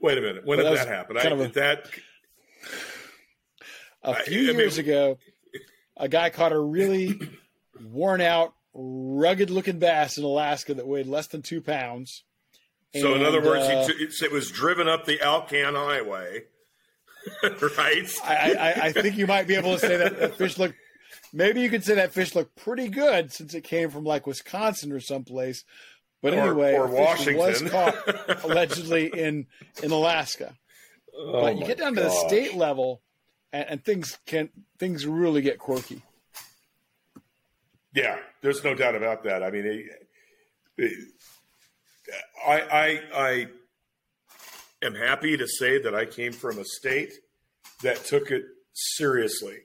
[0.00, 0.44] Wait a minute.
[0.44, 1.16] When did that, that happen?
[1.18, 1.90] I, a, that
[4.02, 5.18] a few I, years I mean, ago,
[5.96, 7.20] a guy caught a really
[7.84, 12.24] worn out, rugged looking bass in Alaska that weighed less than two pounds.
[12.94, 16.44] So, and, in other words, uh, t- it was driven up the Alcan Highway,
[17.42, 18.10] right?
[18.24, 20.74] I, I, I, think you might be able to say that, that fish looked.
[21.32, 24.92] Maybe you could say that fish looked pretty good since it came from like Wisconsin
[24.92, 25.64] or someplace.
[26.22, 29.46] But anyway, or, or Washington was caught allegedly in
[29.82, 30.54] in Alaska.
[31.16, 32.04] Oh but you get down gosh.
[32.04, 33.00] to the state level,
[33.52, 36.02] and, and things can things really get quirky.
[37.94, 39.42] Yeah, there's no doubt about that.
[39.42, 39.86] I mean, it,
[40.78, 41.08] it,
[42.46, 43.46] I, I, I
[44.82, 47.12] am happy to say that I came from a state
[47.82, 49.58] that took it seriously.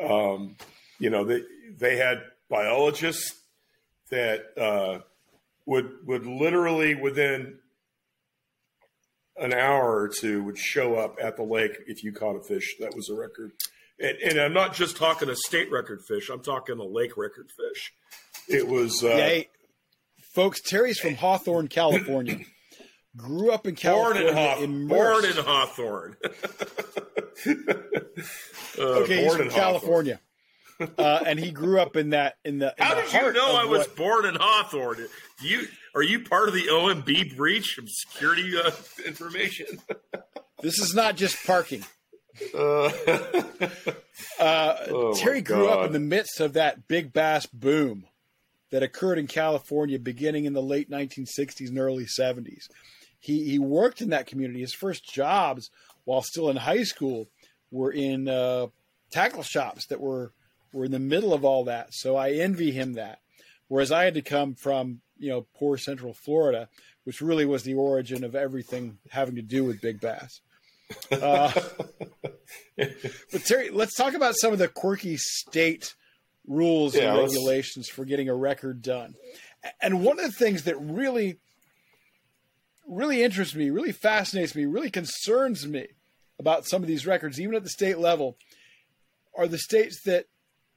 [0.00, 0.56] Um,
[0.98, 1.42] you know, they
[1.78, 3.34] they had biologists
[4.10, 5.00] that uh,
[5.66, 7.58] would would literally within
[9.36, 12.76] an hour or two would show up at the lake if you caught a fish
[12.78, 13.52] that was a record.
[13.98, 17.50] And, and I'm not just talking a state record fish; I'm talking a lake record
[17.50, 17.92] fish.
[18.48, 19.48] It was uh, yeah, hey,
[20.34, 20.60] folks.
[20.60, 22.38] Terry's from Hawthorne, California.
[23.16, 24.32] Grew up in California.
[24.32, 26.16] Born in, born in Hawthorne.
[28.78, 30.20] uh, okay, he's from California
[30.98, 32.74] uh, and he grew up in that in the.
[32.78, 35.08] In How the did you know I was what, born in Hawthorne?
[35.40, 38.70] Do you are you part of the OMB breach of security uh,
[39.06, 39.66] information?
[40.62, 41.84] this is not just parking.
[42.54, 42.84] Uh,
[44.38, 48.06] uh oh Terry grew up in the midst of that big bass boom
[48.70, 52.64] that occurred in California beginning in the late 1960s and early 70s.
[53.18, 54.60] He he worked in that community.
[54.60, 55.70] His first jobs
[56.10, 57.28] while still in high school
[57.70, 58.66] were in uh,
[59.12, 60.32] tackle shops that were
[60.72, 61.94] we're in the middle of all that.
[61.94, 63.20] So I envy him that.
[63.68, 66.68] Whereas I had to come from, you know, poor Central Florida,
[67.04, 70.40] which really was the origin of everything having to do with big bass.
[71.12, 71.52] Uh,
[72.76, 75.94] but Terry, let's talk about some of the quirky state
[76.44, 77.90] rules yeah, and regulations let's...
[77.90, 79.14] for getting a record done.
[79.80, 81.38] And one of the things that really,
[82.88, 85.86] really interests me, really fascinates me, really concerns me
[86.40, 88.36] about some of these records, even at the state level,
[89.38, 90.26] are the states that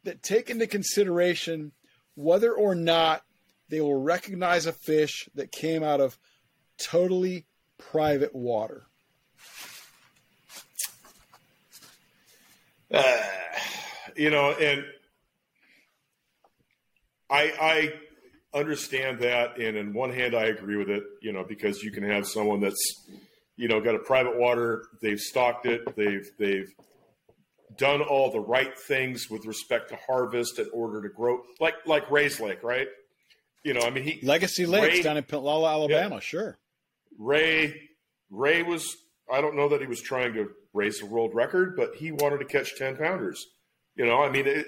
[0.03, 1.71] that take into consideration
[2.15, 3.23] whether or not
[3.69, 6.19] they will recognize a fish that came out of
[6.77, 7.45] totally
[7.79, 8.85] private water.
[12.91, 13.17] Uh,
[14.15, 14.85] you know, and
[17.29, 17.53] I,
[18.53, 21.03] I understand that, and in one hand, I agree with it.
[21.21, 23.07] You know, because you can have someone that's,
[23.55, 26.73] you know, got a private water, they've stocked it, they've they've
[27.77, 32.09] done all the right things with respect to harvest in order to grow, like like
[32.09, 32.87] Ray's Lake, right?
[33.63, 36.19] You know, I mean, he Legacy Lakes Ray, down in Pintlala, Alabama, yeah.
[36.19, 36.57] sure.
[37.17, 37.89] Ray
[38.29, 38.95] Ray was
[39.31, 42.39] I don't know that he was trying to raise a world record, but he wanted
[42.39, 43.45] to catch ten pounders.
[43.95, 44.65] You know, I mean, it,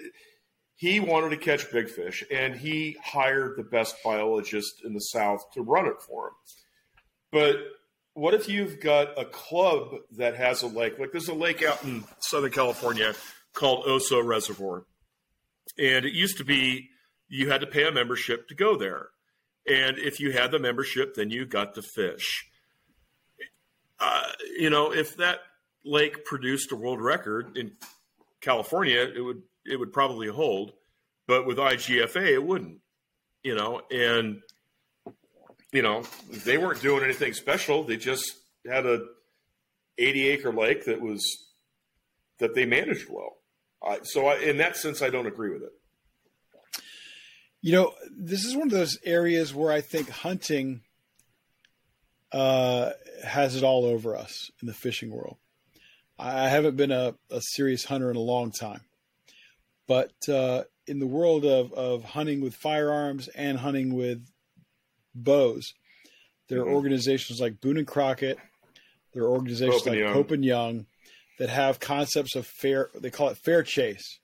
[0.75, 5.43] he wanted to catch big fish, and he hired the best biologist in the South
[5.53, 6.33] to run it for him.
[7.31, 7.55] But
[8.15, 10.97] what if you've got a club that has a lake?
[10.97, 13.13] Like there's a lake out in Southern California
[13.53, 14.85] called Oso Reservoir.
[15.77, 16.89] And it used to be
[17.27, 19.09] you had to pay a membership to go there.
[19.67, 22.47] And if you had the membership, then you got to fish.
[23.99, 25.39] Uh, you know, if that
[25.83, 27.73] lake produced a world record in
[28.39, 30.71] California, it would it would probably hold,
[31.27, 32.79] but with IGFA, it wouldn't.
[33.43, 34.41] You know, and
[35.75, 36.03] you know
[36.45, 37.83] they weren't doing anything special.
[37.83, 39.01] They just had a
[39.97, 41.21] 80 acre lake that was
[42.39, 43.37] that they managed well.
[43.85, 45.71] I, so I, in that sense, I don't agree with it.
[47.61, 50.81] You know, this is one of those areas where I think hunting
[52.31, 52.91] uh,
[53.23, 55.37] has it all over us in the fishing world.
[56.17, 58.81] I haven't been a, a serious hunter in a long time,
[59.87, 64.25] but uh, in the world of, of hunting with firearms and hunting with
[65.15, 65.73] bows,
[66.47, 66.75] there are mm-hmm.
[66.75, 68.37] organizations like Boone and Crockett,
[69.15, 70.13] there are organizations Pope like Young.
[70.13, 70.85] Pope and Young
[71.39, 72.89] that have concepts of fair.
[72.93, 74.19] They call it fair chase,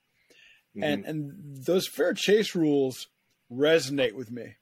[0.75, 0.83] mm-hmm.
[0.83, 3.07] and and those fair chase rules
[3.51, 4.55] resonate with me,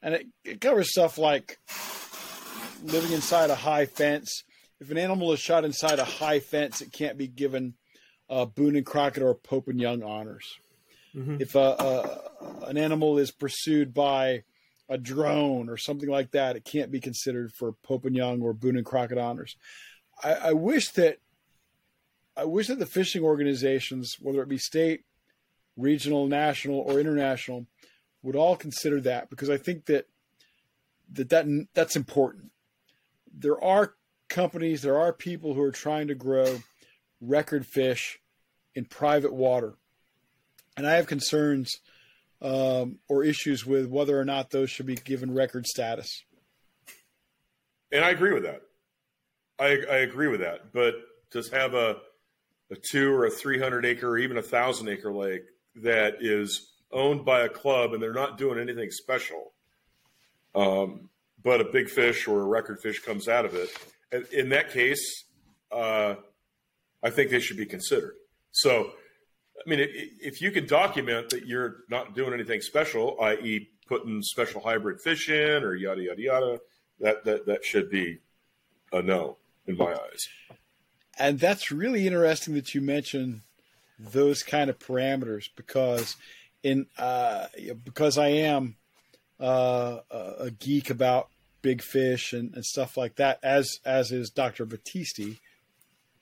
[0.00, 1.58] and it, it covers stuff like
[2.84, 4.44] living inside a high fence.
[4.80, 7.74] If an animal is shot inside a high fence, it can't be given
[8.30, 10.44] uh, Boone and Crockett or Pope and Young honors.
[11.14, 11.36] Mm-hmm.
[11.40, 14.42] If an animal is pursued by
[14.88, 18.52] a drone or something like that, it can't be considered for Pope and Young or
[18.52, 19.56] Boone and Crockett honors.
[20.22, 21.18] I, I wish that
[22.36, 25.04] I wish that the fishing organizations, whether it be state,
[25.76, 27.66] regional, national, or international,
[28.22, 30.06] would all consider that because I think that
[31.12, 32.50] that, that that's important.
[33.32, 33.94] There are
[34.28, 36.60] companies, there are people who are trying to grow
[37.20, 38.18] record fish
[38.74, 39.74] in private water,
[40.76, 41.76] and I have concerns
[42.44, 46.22] um, or issues with whether or not those should be given record status.
[47.90, 48.62] And I agree with that.
[49.58, 50.94] I, I agree with that, but
[51.30, 51.96] to have a
[52.70, 55.42] a two or a 300 acre or even a thousand acre lake
[55.76, 59.52] that is owned by a club and they're not doing anything special,
[60.54, 61.08] um,
[61.42, 63.70] but a big fish or a record fish comes out of it.
[64.32, 65.24] In that case,
[65.70, 66.14] uh,
[67.02, 68.14] I think they should be considered.
[68.52, 68.92] So,
[69.58, 74.60] I mean, if you can document that you're not doing anything special, i.e., putting special
[74.60, 76.60] hybrid fish in or yada yada yada,
[77.00, 78.18] that that that should be
[78.92, 80.28] a no in my eyes
[81.18, 83.42] and that's really interesting that you mention
[83.98, 86.16] those kind of parameters because
[86.62, 87.46] in uh,
[87.84, 88.76] because I am
[89.38, 91.28] uh, a geek about
[91.62, 94.66] big fish and, and, stuff like that, as as is Dr.
[94.66, 95.38] Battisti.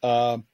[0.02, 0.44] Um,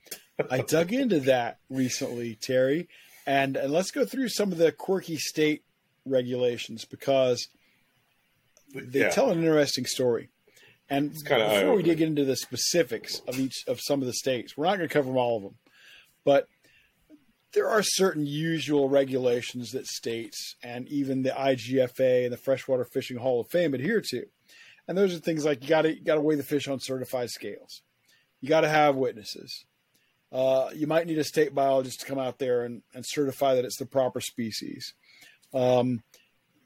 [0.51, 2.89] I dug into that recently, Terry,
[3.27, 5.63] and and let's go through some of the quirky state
[6.05, 7.49] regulations because
[8.75, 9.11] they yeah.
[9.11, 10.31] tell an interesting story.
[10.91, 14.65] And before we dig into the specifics of each of some of the states, we're
[14.65, 15.55] not going to cover all of them,
[16.25, 16.49] but
[17.53, 23.19] there are certain usual regulations that states and even the IGFA and the Freshwater Fishing
[23.19, 24.25] Hall of Fame adhere to.
[24.87, 27.29] And those are things like you got to got to weigh the fish on certified
[27.29, 27.83] scales.
[28.41, 29.67] You got to have witnesses.
[30.31, 33.65] Uh, you might need a state biologist to come out there and, and certify that
[33.65, 34.93] it's the proper species.
[35.55, 36.03] Um,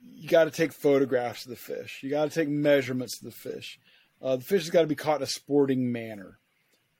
[0.04, 2.00] you got to take photographs of the fish.
[2.02, 3.78] You got to take measurements of the fish.
[4.20, 6.38] Uh, the fish has got to be caught in a sporting manner.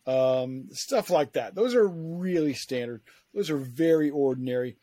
[0.06, 1.54] Um, stuff like that.
[1.54, 3.02] Those are really standard.
[3.34, 4.76] Those are very ordinary.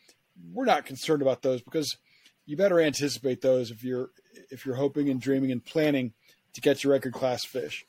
[0.53, 1.97] We're not concerned about those because
[2.45, 4.09] you better anticipate those if you're
[4.49, 6.13] if you're hoping and dreaming and planning
[6.53, 7.85] to catch a record class fish.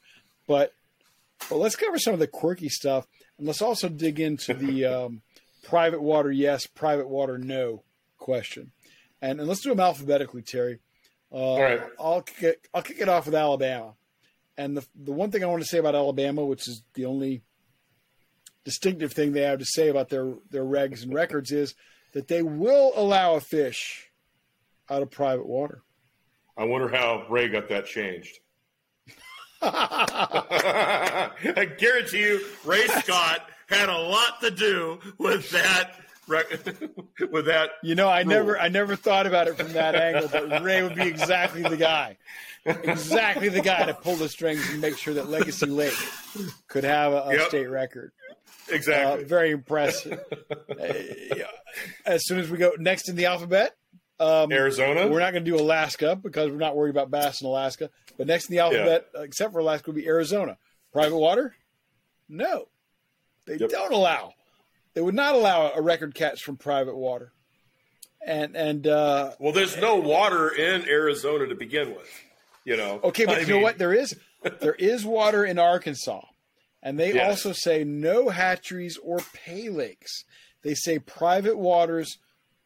[0.49, 0.75] But
[1.49, 3.07] but let's cover some of the quirky stuff
[3.41, 5.23] and let's also dig into the um,
[5.65, 7.83] private water yes, private water no
[8.19, 8.71] question.
[9.23, 10.79] And, and let's do them alphabetically, Terry.
[11.33, 11.83] Uh, All right.
[11.99, 13.95] I'll kick, I'll kick it off with Alabama.
[14.57, 17.43] And the the one thing I want to say about Alabama, which is the only
[18.65, 21.75] distinctive thing they have to say about their their regs and records, is
[22.13, 24.11] that they will allow a fish
[24.91, 25.83] out of private water.
[26.59, 28.39] I wonder how Ray got that changed.
[29.63, 31.31] I
[31.79, 35.93] guarantee you, Ray Scott had a lot to do with that.
[37.33, 38.29] with that, you know, I rule.
[38.29, 41.77] never, I never thought about it from that angle, but Ray would be exactly the
[41.77, 42.19] guy
[42.65, 45.97] exactly the guy to pull the strings and make sure that Legacy Lake
[46.69, 47.49] could have a, yep.
[47.49, 48.13] state record.
[48.69, 49.25] Exactly.
[49.25, 50.21] Uh, very impressive.
[50.51, 50.93] uh,
[52.05, 53.75] as soon as we go next in the alphabet,
[54.21, 55.09] um, Arizona.
[55.09, 57.91] We're not going to do Alaska because we're not worried about bass in Alaska.
[58.17, 59.23] But next in the alphabet, yeah.
[59.23, 60.59] except for Alaska, would be Arizona.
[60.93, 61.55] Private water?
[62.29, 62.69] No,
[63.47, 63.71] they yep.
[63.71, 64.35] don't allow.
[64.95, 67.33] They would not allow a record catch from private water.
[68.25, 72.09] And and uh, well, there's no water in Arizona to begin with.
[72.65, 73.01] You know.
[73.03, 73.79] Okay, but I you mean, know what?
[73.79, 74.15] There is
[74.61, 76.21] there is water in Arkansas,
[76.83, 77.31] and they Yes.
[77.31, 80.25] also say no hatcheries or pay lakes.
[80.63, 82.19] They say private waters,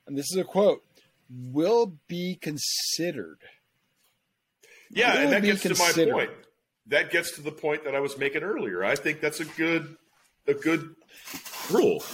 [0.07, 0.83] and this is a quote,
[1.31, 3.39] will be considered.
[4.91, 6.31] Yeah, Will and that gets to my point.
[6.87, 8.85] That gets to the point that I was making earlier.
[8.85, 9.97] I think that's a good
[10.47, 10.95] a good
[11.71, 12.05] rule.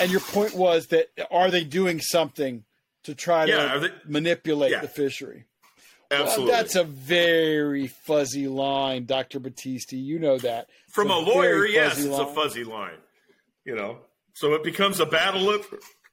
[0.00, 2.64] And your point was that are they doing something
[3.04, 4.80] to try Yeah, to they- manipulate Yeah.
[4.80, 5.46] the fishery?
[6.10, 6.50] Absolutely.
[6.52, 9.38] Well, that's a very fuzzy line, Dr.
[9.38, 9.92] Battisti.
[10.02, 10.68] You know that.
[10.88, 12.98] From It's a lawyer, yes, it's a fuzzy line.
[13.64, 13.98] You know,
[14.34, 15.64] so it becomes a battle of,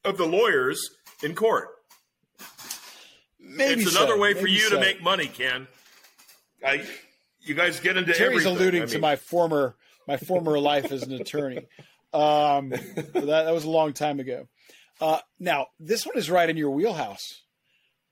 [0.05, 0.79] of the lawyers
[1.23, 1.69] in court.
[3.48, 4.76] Maybe it's so, another way for you so.
[4.76, 5.68] to make money, Ken.
[6.66, 6.84] I,
[7.41, 8.56] you guys get into Terry's everything.
[8.56, 9.76] alluding I to my former
[10.08, 11.68] my former life as an attorney.
[12.14, 14.48] Um, that, that was a long time ago.
[15.00, 17.43] Uh, now this one is right in your wheelhouse.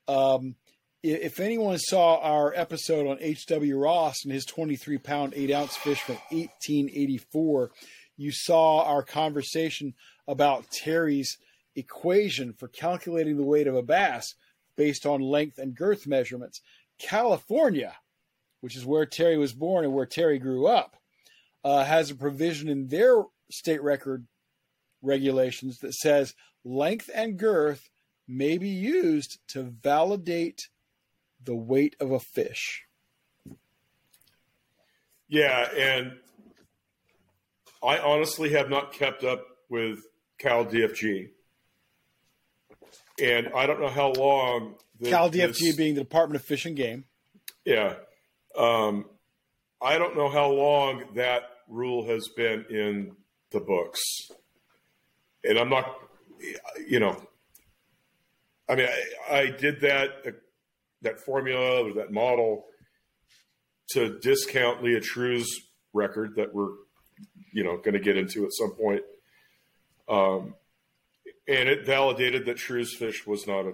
[0.08, 0.56] Um,
[1.02, 3.78] if anyone saw our episode on H.W.
[3.78, 7.72] Ross and his 23 pound, 8 ounce fish from 1884,
[8.18, 9.94] you saw our conversation
[10.28, 11.38] about Terry's
[11.76, 14.34] equation for calculating the weight of a bass
[14.76, 16.62] based on length and girth measurements.
[17.00, 17.96] California,
[18.62, 20.96] which is where Terry was born and where Terry grew up,
[21.64, 24.28] uh, has a provision in their state record
[25.02, 27.90] regulations that says length and girth
[28.28, 30.70] may be used to validate
[31.44, 32.86] the weight of a fish.
[35.28, 36.14] Yeah, and
[37.84, 40.00] I honestly have not kept up with
[40.38, 41.30] Cal DFG,
[43.22, 44.76] and I don't know how long.
[45.00, 47.06] the- Cal DFG this- being the Department of Fish and Game.
[47.66, 47.96] Yeah.
[48.58, 49.10] Um,
[49.82, 53.16] I don't know how long that rule has been in
[53.52, 54.02] the books.
[55.44, 55.86] And I'm not,
[56.88, 57.22] you know,
[58.70, 58.88] I mean,
[59.30, 60.10] I, I did that,
[61.02, 62.66] that formula or that model
[63.92, 65.48] to discount Leaha Trew's
[65.94, 66.72] record that we're,
[67.54, 69.04] you know, going to get into at some point.
[70.10, 70.56] Um,
[71.48, 73.74] and it validated that Trew's fish was not a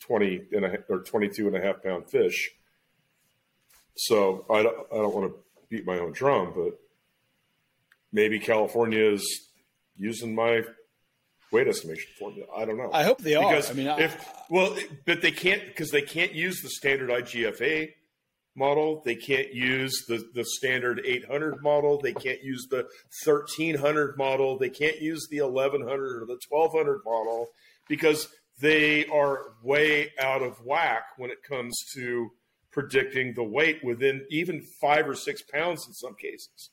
[0.00, 2.50] 20 and a, or 22 and a half pound fish.
[3.96, 5.38] So I don't, I don't want to
[5.68, 6.78] beat my own drum, but
[8.12, 9.48] maybe California is
[9.96, 10.62] using my
[11.52, 12.46] weight estimation formula.
[12.56, 12.90] I don't know.
[12.92, 13.48] I hope they are.
[13.48, 17.10] because I mean, I- if well, but they can't because they can't use the standard
[17.10, 17.92] IGFA
[18.56, 19.02] model.
[19.04, 22.00] They can't use the the standard 800 model.
[22.00, 22.86] They can't use the
[23.24, 24.58] 1300 model.
[24.58, 27.48] They can't use the 1100 or the 1200 model
[27.88, 28.28] because
[28.60, 32.30] they are way out of whack when it comes to
[32.70, 36.70] predicting the weight within even five or six pounds in some cases.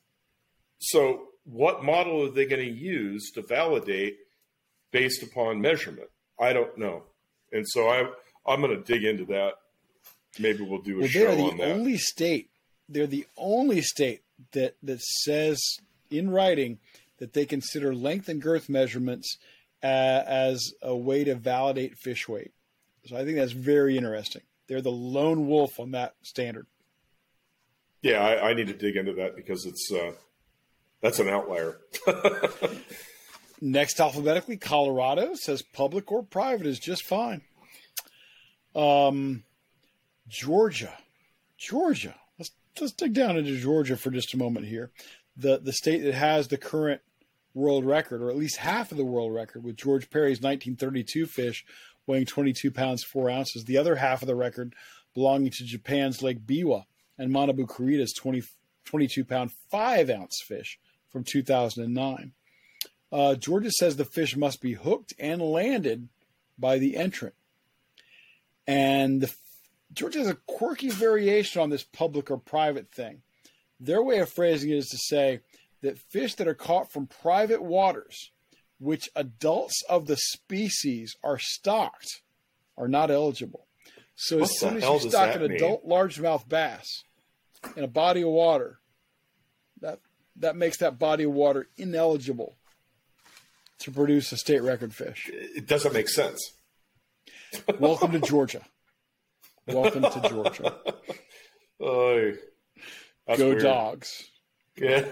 [0.80, 4.18] So, what model are they going to use to validate
[4.92, 6.10] based upon measurement?
[6.40, 7.04] I don't know,
[7.52, 8.10] and so I
[8.46, 9.54] I'm going to dig into that.
[10.40, 11.72] Maybe we'll do a well, show they're on the that.
[11.72, 12.50] only state.
[12.90, 14.22] They're the only state
[14.54, 15.62] that that says
[16.10, 16.80] in writing
[17.20, 19.38] that they consider length and girth measurements
[19.84, 19.88] uh,
[20.26, 22.52] as a way to validate fish weight.
[23.06, 24.42] So I think that's very interesting.
[24.68, 26.66] They're the lone wolf on that standard.
[28.02, 30.14] yeah, I, I need to dig into that because it's uh,
[31.02, 31.80] that's an outlier.
[33.62, 37.42] Next alphabetically, Colorado says public or private is just fine.
[38.76, 39.44] Um,
[40.28, 40.98] Georgia,
[41.58, 42.16] Georgia.
[42.38, 44.92] Let's let's dig down into Georgia for just a moment here.
[45.38, 47.02] The the state that has the current
[47.54, 51.66] world record, or at least half of the world record, with George Perry's 1932 fish
[52.08, 53.66] weighing 22 pounds 4 ounces.
[53.66, 54.74] The other half of the record
[55.14, 56.86] belonging to Japan's Lake Biwa
[57.18, 58.44] and Manabu Kurita's 20,
[58.86, 62.34] 22 pound 5 ounce fish from 2009.
[63.12, 66.08] Uh, Georgia says the fish must be hooked and landed
[66.58, 67.36] by the entrant.
[68.66, 69.34] And the,
[69.94, 73.22] Georgia has a quirky variation on this public or private thing.
[73.80, 75.42] Their way of phrasing it is to say
[75.82, 78.32] that fish that are caught from private waters,
[78.80, 82.22] which adults of the species are stocked,
[82.78, 83.66] are not eligible.
[84.16, 85.52] So What as soon as you stock an mean?
[85.54, 87.04] adult largemouth bass
[87.76, 88.80] in a body of water,
[89.82, 90.00] that
[90.38, 92.56] that makes that body of water ineligible
[93.80, 95.30] to produce a state record fish.
[95.34, 96.54] It doesn't make sense.
[97.80, 98.62] Welcome to Georgia.
[99.68, 100.76] Welcome to Georgia.
[103.28, 103.62] That's Go weird.
[103.62, 104.30] dogs.
[104.76, 105.02] Yeah.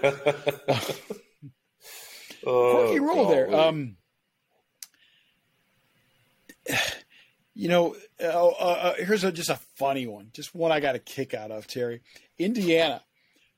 [2.42, 3.54] Quirky oh, rule there.
[3.54, 3.96] Um,
[7.54, 10.94] you know, uh, uh, uh, here's a, just a funny one, just one I got
[10.94, 12.00] a kick out of, Terry.
[12.38, 13.02] Indiana,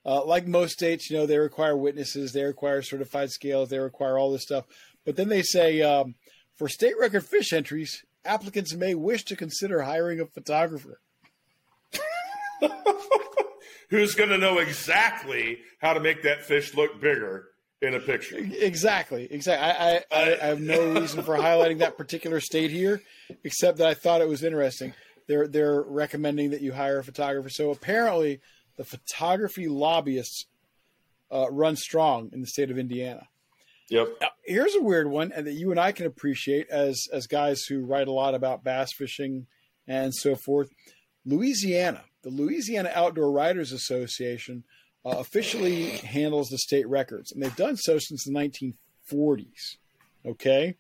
[0.05, 4.19] uh, like most states, you know, they require witnesses, they require certified scales, they require
[4.19, 4.65] all this stuff.
[5.05, 6.15] But then they say um,
[6.57, 11.01] for state record fish entries, applicants may wish to consider hiring a photographer.
[13.93, 17.49] who's going to know exactly how to make that fish look bigger
[17.83, 18.39] in a picture.
[18.39, 19.69] Exactly, exactly.
[19.69, 23.03] I, I, I have no reason for highlighting that particular state here,
[23.45, 24.95] except that I thought it was interesting.
[25.29, 27.51] They're they're recommending that you hire a photographer.
[27.51, 28.41] So apparently,
[28.77, 30.47] the photography lobbyists
[31.31, 33.29] uh, run strong in the state of Indiana.
[33.93, 34.17] Yep.
[34.23, 37.85] Now, here's a weird one, that you and I can appreciate as as guys who
[37.85, 39.47] write a lot about bass fishing
[39.87, 40.71] and so forth.
[41.27, 44.65] Louisiana, the Louisiana Outdoor Writers Association,
[45.05, 49.77] uh, officially handles the state records, and they've done so since the 1940s.
[50.25, 50.77] Okay,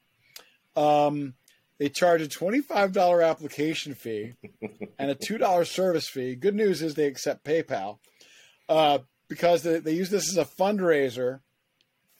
[0.74, 1.34] um,
[1.78, 4.32] they charge a $25 application fee
[4.98, 6.34] and a $2 service fee.
[6.34, 7.98] Good news is they accept PayPal
[8.70, 11.40] uh, because they, they use this as a fundraiser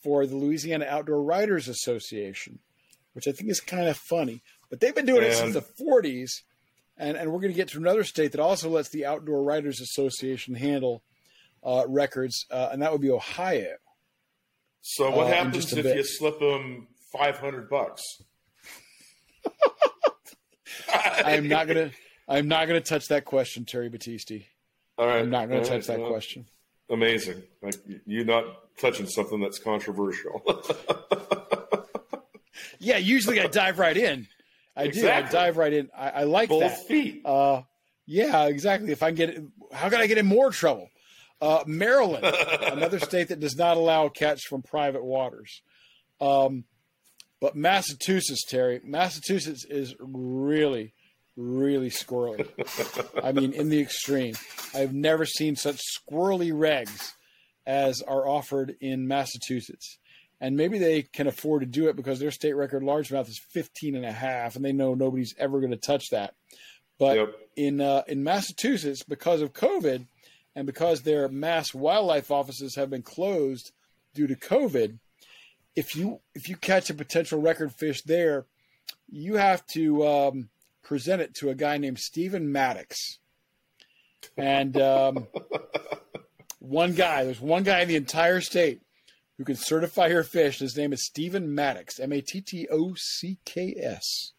[0.03, 2.59] for the Louisiana Outdoor Writers Association,
[3.12, 4.42] which I think is kind of funny.
[4.70, 6.30] But they've been doing and, it since the 40s,
[6.96, 9.80] and, and we're going to get to another state that also lets the Outdoor Writers
[9.80, 11.03] Association handle
[11.64, 13.76] uh, records, uh, and that would be Ohio.
[14.80, 15.96] So what uh, happens if bit.
[15.96, 18.03] you slip them 500 bucks?
[20.92, 21.90] I am not gonna.
[22.28, 24.46] I'm not gonna touch that question, Terry Battisti.
[24.98, 25.98] All right, I'm not gonna touch right.
[25.98, 26.46] that question.
[26.93, 27.43] Amazing.
[27.62, 27.76] Like
[28.07, 28.45] you're not
[28.78, 30.43] touching something that's controversial.
[32.78, 34.28] yeah, usually I dive right in.
[34.76, 35.30] I exactly.
[35.30, 35.38] do.
[35.38, 35.88] I dive right in.
[35.97, 36.86] I, I like Both that.
[36.86, 37.22] feet.
[37.24, 37.62] Uh,
[38.07, 38.93] yeah, exactly.
[38.93, 39.38] If I get,
[39.72, 40.90] how can I get in more trouble?
[41.40, 42.24] Uh, Maryland,
[42.61, 45.62] another state that does not allow catch from private waters.
[46.20, 46.64] Um,
[47.40, 50.93] but Massachusetts, Terry, Massachusetts is really,
[51.37, 52.49] really squirrely.
[53.22, 54.35] I mean, in the extreme.
[54.74, 57.12] I've never seen such squirrely regs
[57.66, 59.99] as are offered in Massachusetts.
[60.41, 63.95] And maybe they can afford to do it because their state record largemouth is 15
[63.95, 66.35] and a half, and they know nobody's ever going to touch that.
[66.99, 67.35] But yep.
[67.57, 70.07] in uh, in Massachusetts, because of COVID,
[70.55, 73.72] and because their MassWildlife offices have been closed
[74.14, 74.99] due to COVID,
[75.76, 78.47] if you if you catch a potential record fish there,
[79.09, 80.49] you have to um,
[80.83, 83.18] present it to a guy named Stephen Mattocks.
[84.37, 85.26] And um,
[86.59, 88.83] one guy, there's one guy in the entire state
[89.39, 90.59] who can certify your fish.
[90.59, 94.33] His name is Stephen Mattocks, M A T T O C K S.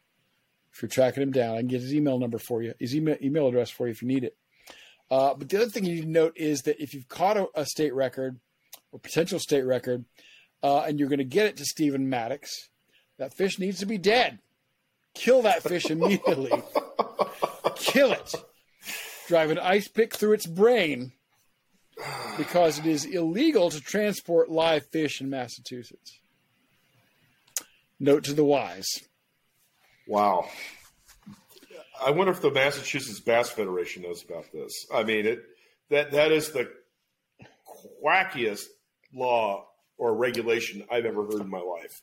[0.73, 3.17] If you're tracking him down, I can get his email number for you, his email,
[3.21, 4.35] email address for you if you need it.
[5.11, 7.47] Uh, but the other thing you need to note is that if you've caught a,
[7.53, 8.39] a state record
[8.91, 10.05] or potential state record,
[10.63, 12.69] uh, and you're going to get it to Stephen Mattocks,
[13.19, 14.39] that fish needs to be dead.
[15.13, 16.51] Kill that fish immediately.
[17.75, 18.35] Kill it.
[19.27, 21.13] Drive an ice pick through its brain
[22.37, 26.19] because it is illegal to transport live fish in Massachusetts.
[27.99, 28.87] Note to the wise.
[30.07, 30.49] Wow.
[32.03, 34.85] I wonder if the Massachusetts Bass Federation knows about this.
[34.93, 35.43] I mean, it
[35.89, 36.69] that that is the
[38.03, 38.65] quackiest
[39.13, 42.01] law or regulation I've ever heard in my life.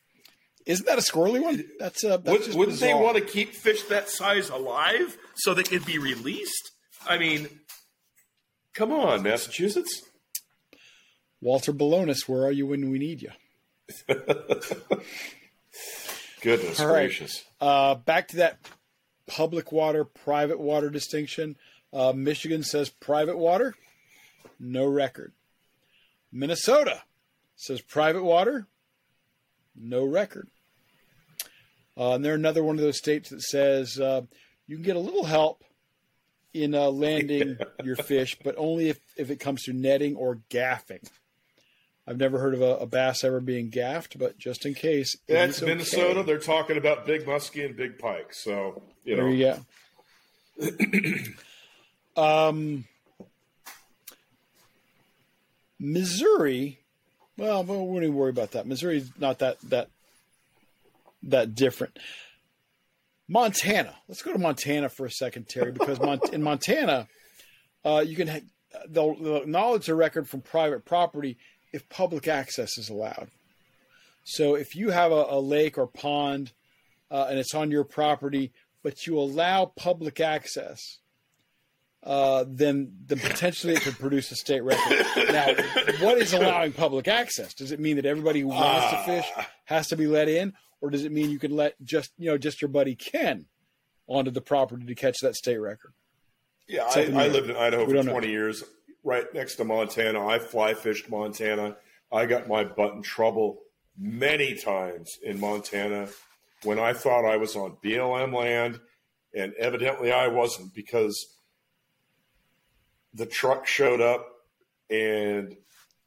[0.67, 1.65] Isn't that a squirrely one?
[1.79, 5.63] That's, uh, that's Would, wouldn't they want to keep fish that size alive so they
[5.63, 6.73] could be released?
[7.07, 7.49] I mean,
[8.75, 10.03] come on, Massachusetts.
[11.41, 13.31] Walter Balonis, where are you when we need you?
[16.43, 17.45] Goodness All gracious!
[17.61, 17.69] Right.
[17.69, 18.59] Uh, back to that
[19.27, 21.57] public water, private water distinction.
[21.93, 23.75] Uh, Michigan says private water,
[24.59, 25.33] no record.
[26.33, 27.03] Minnesota
[27.57, 28.69] says private water,
[29.81, 30.49] no record.
[31.97, 34.23] Uh, and they're another one of those states that says uh,
[34.67, 35.65] you can get a little help
[36.55, 41.07] in uh, landing your fish, but only if, if it comes to netting or gaffing.
[42.07, 45.15] I've never heard of a, a bass ever being gaffed, but just in case.
[45.29, 45.73] That's okay.
[45.73, 46.23] Minnesota.
[46.23, 48.33] They're talking about big muskie and big pike.
[48.33, 49.31] So, you there know.
[49.31, 50.75] you
[52.17, 52.17] go.
[52.49, 52.85] um,
[55.79, 56.81] Missouri
[57.41, 58.67] well, we wouldn't even worry about that.
[58.67, 59.89] Missouri's not that that
[61.23, 61.99] that different.
[63.29, 63.95] Montana.
[64.09, 65.99] Let's go to Montana for a second, Terry, because
[66.33, 67.09] in Montana,
[67.85, 68.41] uh, you can ha-
[68.89, 71.39] they'll, they'll acknowledge a record from private property
[71.73, 73.31] if public access is allowed.
[74.25, 76.53] So if you have a, a lake or pond
[77.11, 80.99] uh, and it's on your property, but you allow public access,
[82.03, 85.07] uh, then then potentially it could produce a state record.
[85.31, 85.47] Now,
[86.01, 87.53] what is allowing public access?
[87.53, 89.49] Does it mean that everybody who wants to fish ah.
[89.65, 92.39] has to be let in, or does it mean you can let just you know
[92.39, 93.47] just your buddy Ken
[94.07, 95.93] onto the property to catch that state record?
[96.67, 98.33] Yeah, I, I, lived in Idaho for 20 know.
[98.33, 98.63] years,
[99.03, 100.25] right next to Montana.
[100.25, 101.77] I fly fished Montana.
[102.13, 103.59] I got my butt in trouble
[103.99, 106.09] many times in Montana
[106.63, 108.81] when I thought I was on BLM land,
[109.35, 111.27] and evidently I wasn't because
[113.15, 114.27] the truck showed up
[114.89, 115.57] and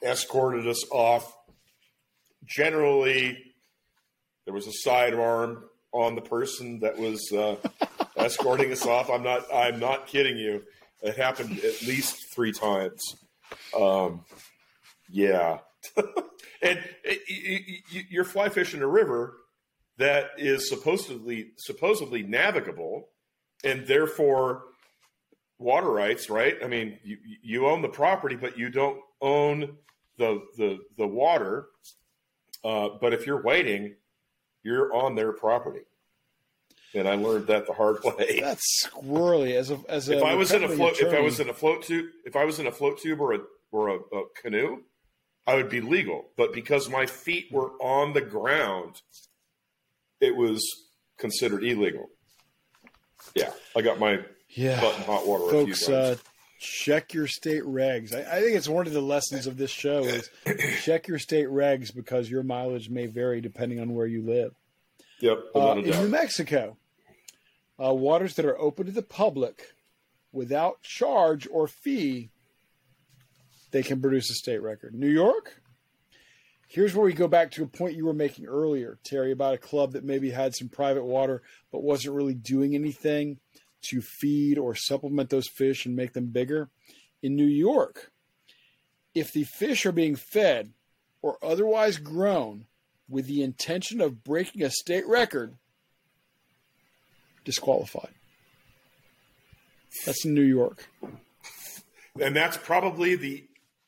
[0.04, 1.36] escorted us off.
[2.46, 3.38] Generally,
[4.46, 7.56] there was a sidearm on the person that was uh,
[8.18, 9.10] escorting us off.
[9.10, 9.46] I'm not.
[9.54, 10.64] I'm not kidding you.
[11.02, 13.02] It happened at least three times.
[13.78, 14.26] Um,
[15.10, 15.60] yeah,
[15.98, 19.38] and it, it, you're fly fishing a river
[19.98, 23.10] that is supposedly supposedly navigable,
[23.64, 24.64] and therefore
[25.64, 26.30] water rights.
[26.30, 26.58] Right?
[26.64, 29.78] I mean, you you own the property, but you don't own
[30.18, 31.68] the the the water.
[32.64, 33.96] Uh, but if you're waiting,
[34.64, 35.82] you're on their property.
[36.96, 38.40] And I learned that the hard way.
[38.42, 39.56] That's squirrely.
[39.56, 41.50] As a as a if I was in a float, attorney, if I was in
[41.50, 43.40] a float tube, if I was in a float tube or a
[43.72, 44.84] or a, a canoe,
[45.48, 46.26] I would be legal.
[46.38, 49.02] But because my feet were on the ground,
[50.22, 50.64] it was
[51.18, 52.10] considered illegal.
[53.34, 54.20] Yeah, I got my
[54.56, 55.50] yeah, butt in hot water.
[55.50, 55.90] folks.
[55.90, 56.16] Uh,
[56.60, 58.14] check your state regs.
[58.14, 60.30] I, I, think it's one of the lessons of this show is
[60.84, 64.54] check your state regs because your mileage may vary depending on where you live.
[65.20, 65.40] Yep.
[65.56, 66.78] Uh, in New Mexico,
[67.84, 69.74] uh, waters that are open to the public
[70.32, 72.30] without charge or fee,
[73.72, 74.94] they can produce a state record.
[74.94, 75.62] New York,
[76.68, 79.60] here's where we go back to a point you were making earlier, Terry, about a
[79.60, 81.42] club that maybe had some private water
[81.72, 83.38] but wasn't really doing anything
[83.90, 86.70] to feed or supplement those fish and make them bigger.
[87.22, 88.12] In New York,
[89.16, 90.72] if the fish are being fed
[91.22, 92.66] or otherwise grown
[93.10, 95.56] with the intention of breaking a state record,
[97.46, 98.14] disqualified.
[100.06, 100.88] That's in New York.
[102.20, 103.44] And that's probably the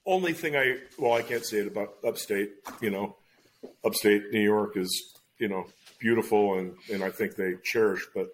[0.06, 3.16] only thing I, well, I can't say it about upstate, you know,
[3.84, 5.66] upstate New York is, you know,
[6.00, 8.30] beautiful and, and I think they cherish, but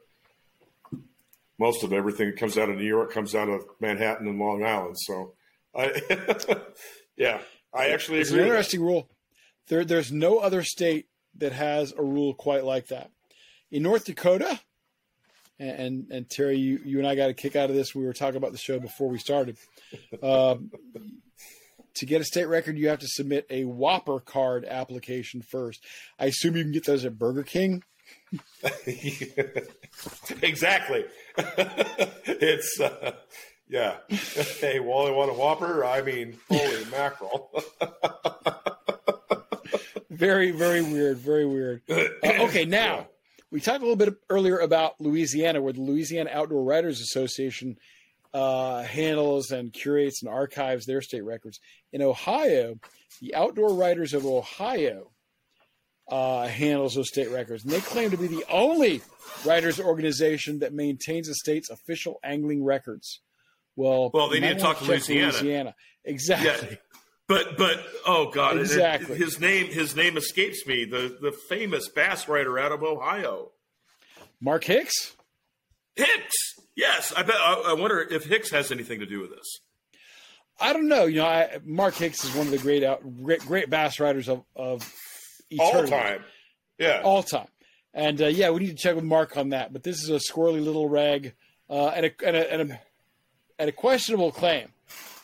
[1.62, 4.66] most of everything that comes out of New York comes out of Manhattan and Long
[4.66, 4.98] Island.
[5.00, 5.36] So,
[5.76, 6.02] I,
[7.16, 7.40] yeah,
[7.72, 8.42] I actually it's agree.
[8.42, 9.08] an interesting rule.
[9.68, 11.06] There, there's no other state
[11.38, 13.12] that has a rule quite like that.
[13.70, 14.60] In North Dakota,
[15.60, 17.94] and and, and Terry, you, you and I got a kick out of this.
[17.94, 19.58] We were talking about the show before we started.
[20.24, 20.72] Um,
[21.94, 25.86] to get a state record, you have to submit a Whopper card application first.
[26.18, 27.84] I assume you can get those at Burger King.
[30.42, 31.06] exactly.
[32.26, 33.14] it's uh,
[33.72, 33.98] yeah.
[34.60, 35.86] Hey, Wally, want a Whopper?
[35.86, 37.50] I mean, holy mackerel.
[40.10, 41.18] very, very weird.
[41.18, 41.82] Very weird.
[42.24, 43.08] Uh, okay, now
[43.50, 47.78] we talked a little bit earlier about Louisiana, where the Louisiana Outdoor Writers Association
[48.34, 51.60] uh, handles and curates and archives their state records.
[51.92, 52.76] In Ohio,
[53.22, 55.12] the Outdoor Writers of Ohio
[56.08, 57.64] uh, handles those state records.
[57.64, 59.02] And they claim to be the only
[59.46, 63.22] writers organization that maintains the state's official angling records.
[63.76, 65.32] Well, well, they need to talk to Louisiana.
[65.32, 65.76] Louisiana.
[66.04, 66.70] Exactly.
[66.72, 66.78] Yeah.
[67.28, 69.16] But but oh god, exactly.
[69.16, 70.84] It, his name his name escapes me.
[70.84, 73.52] The the famous bass writer out of Ohio,
[74.42, 75.16] Mark Hicks.
[75.96, 76.36] Hicks,
[76.76, 77.14] yes.
[77.16, 77.38] I bet.
[77.38, 79.62] I, I wonder if Hicks has anything to do with this.
[80.60, 81.06] I don't know.
[81.06, 84.28] You know, I, Mark Hicks is one of the great out great, great bass writers
[84.28, 84.94] of of
[85.52, 85.94] eternity.
[85.94, 86.24] all time.
[86.78, 87.48] Yeah, all time.
[87.94, 89.74] And uh, yeah, we need to check with Mark on that.
[89.74, 91.34] But this is a squirrely little rag
[91.70, 92.80] uh, and, a, and, a, and, a,
[93.60, 94.70] and a questionable claim.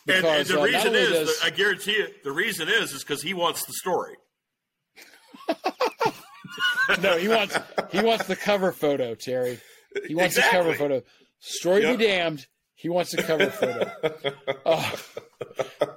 [0.06, 1.42] Because, and, and the uh, reason is, does...
[1.44, 4.16] I guarantee you, the reason is, is because he wants the story.
[7.02, 7.58] no, he wants
[7.92, 9.60] he wants the cover photo, Terry.
[10.06, 10.60] He wants exactly.
[10.60, 11.04] the cover photo.
[11.40, 11.98] Story yep.
[11.98, 12.46] be damned.
[12.78, 13.92] He wants a cover photo.
[14.66, 14.92] uh,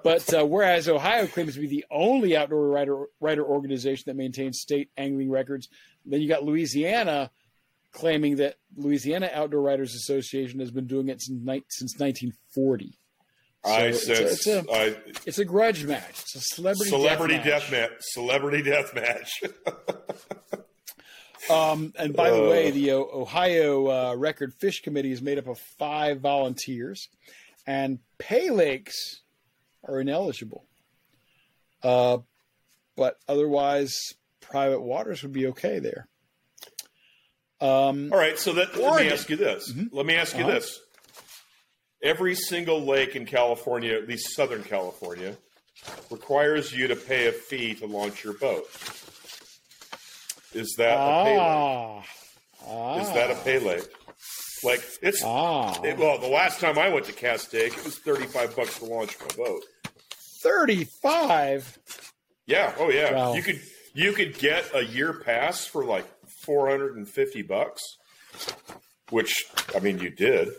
[0.03, 4.61] but uh, whereas Ohio claims to be the only outdoor writer writer organization that maintains
[4.61, 5.69] state angling records,
[6.07, 7.31] then you got Louisiana
[7.93, 12.99] claiming that Louisiana Outdoor Writers Association has been doing it since, since 1940.
[13.63, 16.23] So I it's, a, it's, a, I, it's a grudge match.
[16.23, 17.91] It's a celebrity celebrity death match.
[17.91, 17.99] match.
[18.01, 19.43] Celebrity death match.
[21.51, 25.47] um, and by uh, the way, the Ohio uh, Record Fish Committee is made up
[25.47, 27.09] of five volunteers,
[27.67, 29.21] and pay lakes
[29.87, 30.65] are ineligible.
[31.83, 32.19] Uh,
[32.97, 33.97] but otherwise,
[34.41, 36.07] private waters would be okay there.
[37.61, 39.73] Um, All right, so that, let me ask you this.
[39.73, 39.95] Mm-hmm.
[39.97, 40.55] Let me ask you uh-huh.
[40.55, 40.81] this
[42.03, 45.37] every single lake in California, at least Southern California,
[46.11, 48.67] requires you to pay a fee to launch your boat.
[50.53, 52.05] Is that ah, a lake?
[52.67, 53.89] Ah, Is that a lake?
[54.63, 55.81] Like it's ah.
[55.83, 59.17] it, well, the last time I went to Castaic, it was thirty-five bucks to launch
[59.21, 59.63] my boat.
[60.43, 61.79] Thirty-five.
[62.47, 62.75] Yeah.
[62.79, 63.15] Oh yeah.
[63.15, 63.35] Wow.
[63.35, 63.61] You could
[63.95, 66.07] you could get a year pass for like
[66.45, 67.81] four hundred and fifty bucks,
[69.11, 69.33] which
[69.75, 70.51] I mean you did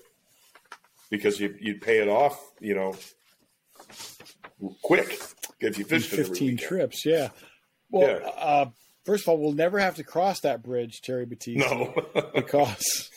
[1.12, 2.96] because you, you'd pay it off, you know,
[4.82, 5.22] quick
[5.60, 7.06] if you fished 15 trips.
[7.06, 7.30] Yeah.
[7.92, 8.28] Well, Yeah.
[8.30, 8.66] Uh,
[9.06, 11.58] first of all, we'll never have to cross that bridge, Terry Battisti.
[11.58, 11.94] No,
[12.36, 13.10] because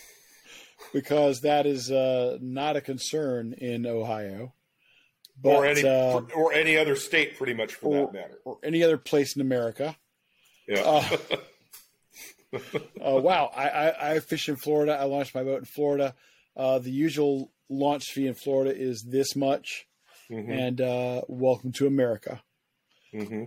[0.93, 4.53] because that is uh, not a concern in Ohio,
[5.41, 8.39] but, or any uh, or any other state, pretty much for or, that matter.
[8.45, 9.97] or any other place in America.
[10.69, 11.17] Yeah, Uh,
[13.05, 14.95] uh, wow, I, I, I fish in Florida.
[14.99, 16.15] I launched my boat in Florida.
[16.57, 19.87] Uh, the usual launch fee in Florida is this much,
[20.31, 22.43] Mhm, and uh, welcome to America.
[23.13, 23.47] mhm.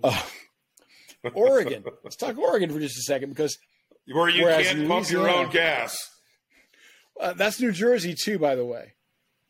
[1.34, 1.84] Oregon.
[2.04, 3.58] Let's talk Oregon for just a second because
[4.12, 5.98] where you can't pump your own gas.
[7.20, 8.94] uh, that's New Jersey too, by the way.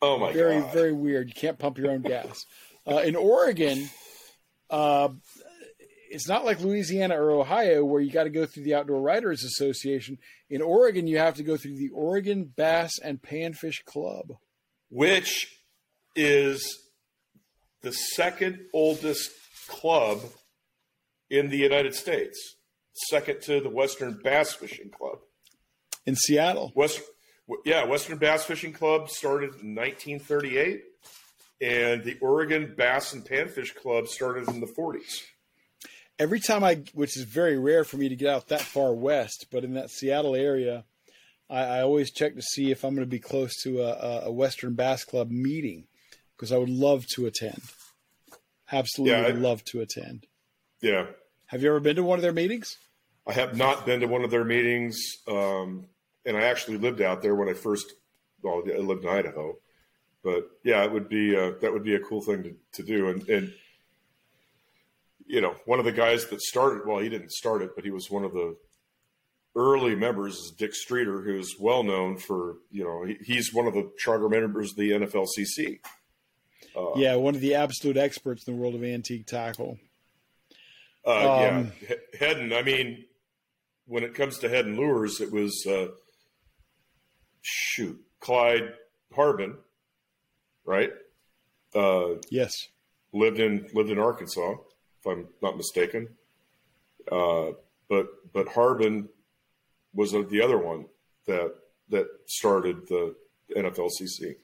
[0.01, 0.71] Oh my very god!
[0.73, 1.27] Very very weird.
[1.27, 2.45] You can't pump your own gas.
[2.87, 3.89] Uh, in Oregon,
[4.69, 5.09] uh,
[6.09, 9.43] it's not like Louisiana or Ohio where you got to go through the Outdoor Writers
[9.43, 10.17] Association.
[10.49, 14.33] In Oregon, you have to go through the Oregon Bass and Panfish Club.
[14.89, 15.53] Which
[16.15, 16.79] is
[17.81, 19.31] the second oldest
[19.67, 20.21] club
[21.29, 22.55] in the United States,
[23.09, 25.19] second to the Western Bass Fishing Club.
[26.05, 26.71] in Seattle.
[26.75, 27.01] West,
[27.65, 30.81] yeah, Western Bass Fishing Club started in 1938,
[31.61, 35.21] and the Oregon Bass and Panfish Club started in the 40s.
[36.19, 39.47] Every time I, which is very rare for me to get out that far west,
[39.51, 40.85] but in that Seattle area,
[41.49, 44.31] I, I always check to see if I'm going to be close to a, a-
[44.31, 45.85] Western Bass Club meeting
[46.35, 47.61] because I would love to attend.
[48.71, 50.25] Absolutely Yeah, I- love to attend.
[50.81, 51.07] Yeah,
[51.47, 52.77] Have you ever been to one of their meetings?
[53.25, 54.97] I have not been to one of their meetings,
[55.27, 55.87] um,
[56.25, 57.93] and I actually lived out there when I first.
[58.43, 59.57] Well, I lived in Idaho,
[60.23, 63.09] but yeah, it would be uh, that would be a cool thing to, to do.
[63.09, 63.53] And, and
[65.25, 66.85] you know, one of the guys that started.
[66.85, 68.55] Well, he didn't start it, but he was one of the
[69.55, 70.35] early members.
[70.35, 74.29] Is Dick Streeter, who's well known for you know he, he's one of the charter
[74.29, 75.79] members of the NFLCC.
[76.75, 79.79] Uh, yeah, one of the absolute experts in the world of antique tackle.
[81.07, 82.53] Uh, yeah, Um, He- Heddon.
[82.53, 83.05] I mean,
[83.85, 85.87] when it comes to Heddon lures, it was uh,
[87.41, 88.73] shoot Clyde
[89.13, 89.57] Harbin,
[90.65, 90.91] right?
[91.73, 92.53] Uh, Yes.
[93.13, 94.55] lived in lived in Arkansas,
[94.99, 96.17] if I'm not mistaken.
[97.11, 97.51] Uh,
[97.87, 99.07] but but Harbin
[99.93, 100.87] was uh, the other one
[101.25, 101.55] that
[101.89, 103.15] that started the
[103.55, 104.35] NFLCC,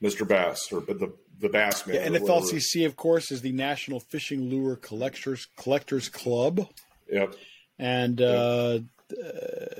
[0.00, 0.26] Mr.
[0.26, 1.96] Bass, or but the the Bass man.
[1.96, 2.18] Yeah.
[2.18, 6.68] NFLCC, of course, is the National Fishing Lure Collectors Collectors Club.
[7.10, 7.34] Yep.
[7.78, 8.80] And uh, uh,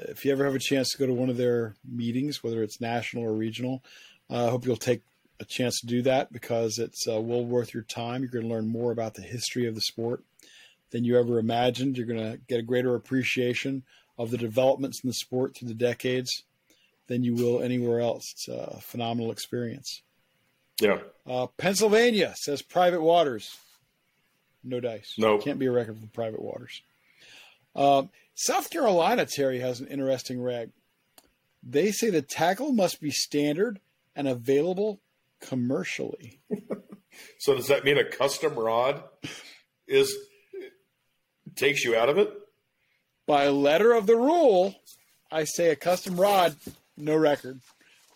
[0.09, 2.81] if you ever have a chance to go to one of their meetings, whether it's
[2.81, 3.85] national or regional,
[4.31, 5.03] uh, I hope you'll take
[5.39, 8.23] a chance to do that because it's uh, well worth your time.
[8.23, 10.23] You're going to learn more about the history of the sport
[10.91, 11.97] than you ever imagined.
[11.97, 13.85] You're going to get a greater appreciation
[14.19, 16.45] of the developments in the sport through the decades
[17.07, 18.33] than you will anywhere else.
[18.33, 20.03] It's a phenomenal experience.
[20.81, 20.99] Yeah.
[21.26, 23.57] Uh, Pennsylvania says private waters.
[24.64, 25.14] No dice.
[25.18, 25.33] No.
[25.35, 25.45] Nope.
[25.45, 26.83] Can't be a record for private waters.
[27.76, 30.70] Um, South Carolina, Terry, has an interesting reg.
[31.62, 33.81] They say the tackle must be standard
[34.16, 35.01] and available
[35.41, 36.41] commercially.
[37.39, 39.03] So does that mean a custom rod
[39.87, 40.14] is
[41.57, 42.31] takes you out of it?
[43.26, 44.74] By letter of the rule,
[45.31, 46.57] I say a custom rod,
[46.97, 47.61] no record.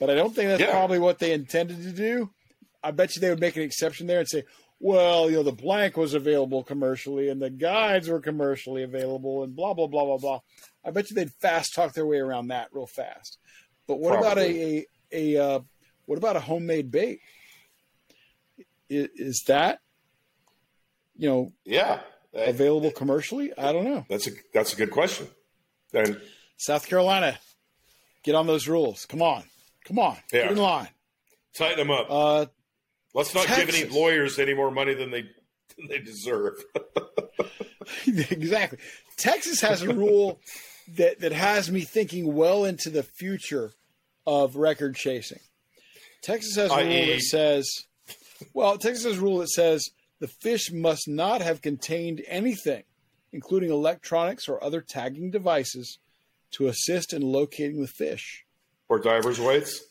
[0.00, 0.70] But I don't think that's Yeah.
[0.70, 2.30] probably what they intended to do.
[2.84, 4.44] I bet you they would make an exception there and say,
[4.80, 9.56] well, you know, the blank was available commercially and the guides were commercially available and
[9.56, 10.40] blah, blah, blah, blah, blah.
[10.84, 13.38] I bet you they'd fast talk their way around that real fast.
[13.86, 15.60] But what about a, a, a uh,
[16.06, 17.20] what about a homemade bait?
[18.88, 19.80] Is, is that,
[21.16, 22.00] you know, Yeah,
[22.34, 23.56] available commercially?
[23.56, 24.04] I don't know.
[24.08, 25.28] that's a that's a good question.
[25.92, 26.20] And
[26.56, 27.38] South Carolina,
[28.22, 29.06] get on those rules.
[29.06, 29.44] Come on.
[29.86, 30.16] Come on.
[30.32, 30.42] Yeah.
[30.42, 30.88] Get in line.
[31.56, 32.06] tighten them up.
[32.10, 32.46] Uh,
[33.14, 35.24] Let's not give any lawyers any more money than they
[35.76, 36.54] than they deserve.
[38.06, 38.78] exactly.
[39.16, 40.40] Texas has a rule
[40.96, 43.72] that, that has me thinking well into the future
[44.26, 45.40] of record chasing.
[46.22, 47.84] Texas has a rule that says,
[48.52, 49.88] well, Texas has a rule that says
[50.20, 52.82] the fish must not have contained anything,
[53.32, 55.98] including electronics or other tagging devices,
[56.52, 58.44] to assist in locating the fish.
[58.88, 59.82] or divers' weights.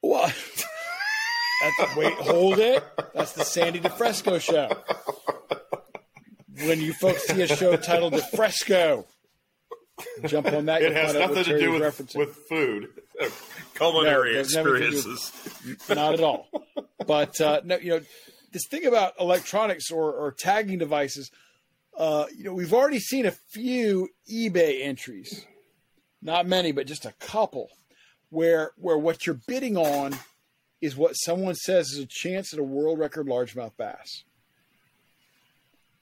[0.00, 0.34] What?
[1.78, 2.82] That's, wait, hold it.
[3.14, 4.70] That's the Sandy DeFresco show.
[6.66, 9.04] When you folks see a show titled DeFresco,
[10.26, 10.82] jump on that.
[10.82, 12.16] It has find out what nothing to do with referencing.
[12.16, 12.88] with food.
[13.74, 15.88] Culinary No, it has nothing to do with- experiences.
[15.88, 16.48] Not at all.
[17.06, 18.00] But uh, no, you know,
[18.52, 21.30] this thing about electronics or, or tagging devices.
[21.96, 25.44] Uh, you know, we've already seen a few eBay entries,
[26.22, 27.68] not many, but just a couple,
[28.30, 30.16] where where what you're bidding on
[30.80, 34.24] is what someone says is a chance at a world record largemouth bass.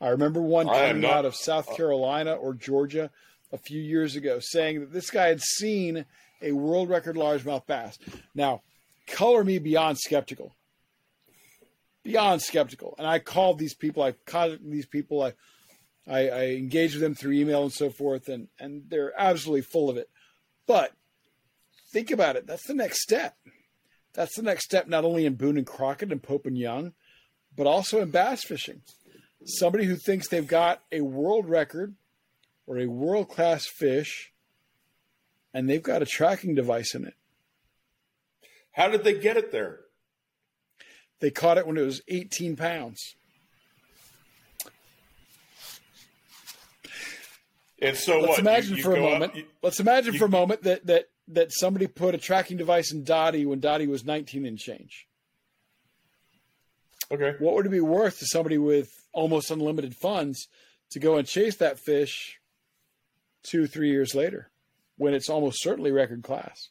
[0.00, 3.10] I remember one coming not- out of South Carolina or Georgia
[3.52, 6.04] a few years ago saying that this guy had seen
[6.40, 7.98] a world record largemouth bass.
[8.34, 8.62] Now,
[9.06, 10.56] color me beyond skeptical.
[12.02, 12.96] Beyond skeptical.
[12.98, 15.34] And I called these people, I contacted these people, I,
[16.08, 19.88] I, I engaged with them through email and so forth, and, and they're absolutely full
[19.88, 20.10] of it.
[20.66, 20.92] But
[21.92, 22.46] think about it.
[22.46, 23.36] That's the next step.
[24.14, 26.92] That's the next step, not only in Boone and Crockett and Pope and Young,
[27.56, 28.82] but also in bass fishing.
[29.44, 31.94] Somebody who thinks they've got a world record
[32.66, 34.32] or a world class fish,
[35.54, 37.14] and they've got a tracking device in it.
[38.72, 39.80] How did they get it there?
[41.20, 43.14] They caught it when it was 18 pounds.
[47.80, 48.38] And so Let's what?
[48.38, 49.36] Imagine you for a up- moment.
[49.36, 52.92] you- let's imagine you- for a moment that that that somebody put a tracking device
[52.92, 55.06] in Dottie when Dottie was 19 and change.
[57.10, 57.34] okay.
[57.38, 60.48] What would it be worth to somebody with almost unlimited funds
[60.90, 62.38] to go and chase that fish
[63.42, 64.50] two, three years later
[64.96, 66.68] when it's almost certainly record class?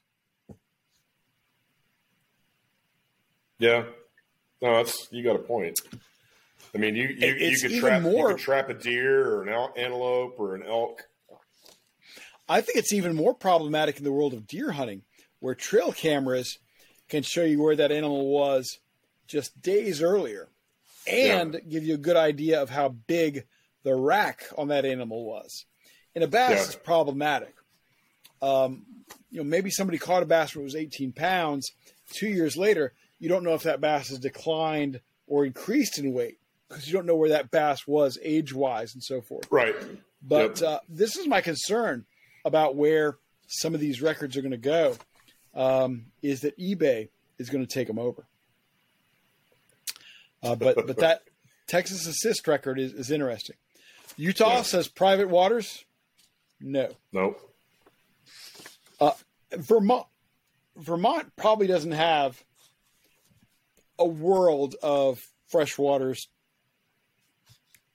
[3.60, 3.84] Yeah.
[4.62, 5.80] No, that's you got a point.
[6.74, 9.72] I mean, you you, you could trap more- you could trap a deer or an
[9.78, 11.08] antelope or an elk.
[12.52, 15.04] I think it's even more problematic in the world of deer hunting,
[15.40, 16.58] where trail cameras
[17.08, 18.78] can show you where that animal was
[19.26, 20.50] just days earlier
[21.10, 23.46] and give you a good idea of how big
[23.84, 25.66] the rack on that animal was.
[26.14, 26.64] In a bass, Yeah.
[26.66, 27.56] it's problematic.
[28.42, 28.86] Um,
[29.30, 31.72] you know, maybe somebody caught a bass when it was 18 pounds.
[32.12, 36.38] Two years later, you don't know if that bass has declined or increased in weight
[36.68, 39.48] because you don't know where that bass was age wise and so forth.
[39.50, 39.76] Right.
[40.22, 40.70] But Yep.
[40.70, 42.06] uh, this is my concern
[42.46, 43.18] about where
[43.48, 44.96] some of these records are going to go.
[45.54, 48.26] Um, is that eBay is going to take them over?
[50.44, 51.22] Uh, but but that
[51.68, 53.56] Texas assist record is, is interesting.
[54.18, 54.62] Utah Yeah.
[54.64, 55.86] says private waters.
[56.60, 57.40] No, Nope.
[59.58, 60.06] Vermont.
[60.78, 62.42] Vermont probably doesn't have
[64.00, 66.30] a world of fresh waters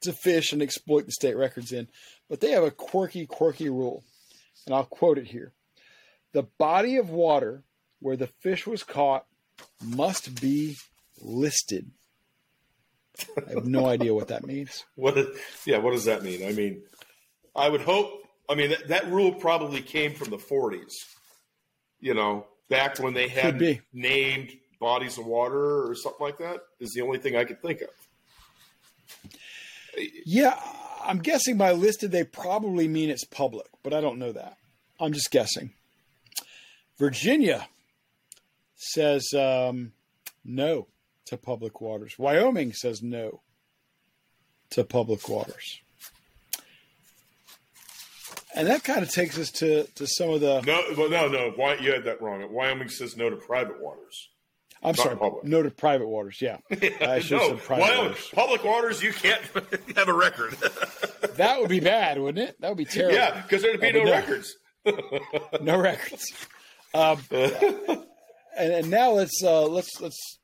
[0.02, 1.88] to fish and exploit the state records in,
[2.28, 4.04] but they have a quirky, quirky rule,
[4.66, 5.52] and I'll quote it here:
[6.32, 7.64] "The body of water
[8.00, 9.24] where the fish was caught
[9.82, 10.76] must be
[11.20, 11.90] listed."
[13.46, 14.84] I have no idea what that means.
[14.96, 15.16] What?
[15.16, 15.78] is- Yeah.
[15.78, 16.46] What does that mean?
[16.46, 16.82] I mean,
[17.54, 18.10] I would hope.
[18.48, 20.92] I mean, that, that rule probably came from the 40s.
[21.98, 23.58] You know, back when they had
[23.92, 26.60] named bodies of water or something like that.
[26.78, 27.88] Is the only thing I could think of.
[30.26, 30.60] Yeah,
[31.06, 34.56] I'm guessing by listed they probably mean it's public, but I don't know that.
[34.98, 35.72] I'm just guessing.
[36.98, 37.68] Virginia
[38.74, 39.92] says um,
[40.44, 40.88] no
[41.26, 42.18] to public waters.
[42.18, 43.40] Wyoming says no
[44.70, 45.80] to public waters.
[48.54, 50.62] And that kind of takes us to, to some of the.
[50.62, 51.52] No, well, no, no.
[51.56, 52.50] Why you had that wrong?
[52.50, 54.30] Wyoming says no to private waters.
[54.82, 55.44] I'm not sorry, public.
[55.44, 56.40] no to private waters.
[56.40, 58.28] Yeah, I should have no, said private Wyoming, waters.
[58.32, 59.02] public waters.
[59.02, 59.40] You can't
[59.96, 60.56] have a record.
[61.36, 62.58] That would be bad, wouldn't it?
[62.62, 63.14] That would be terrible.
[63.14, 64.56] yeah, because there'd be but no records.
[65.60, 66.32] no records.
[66.94, 70.38] Um, and, and now let's uh, let's let's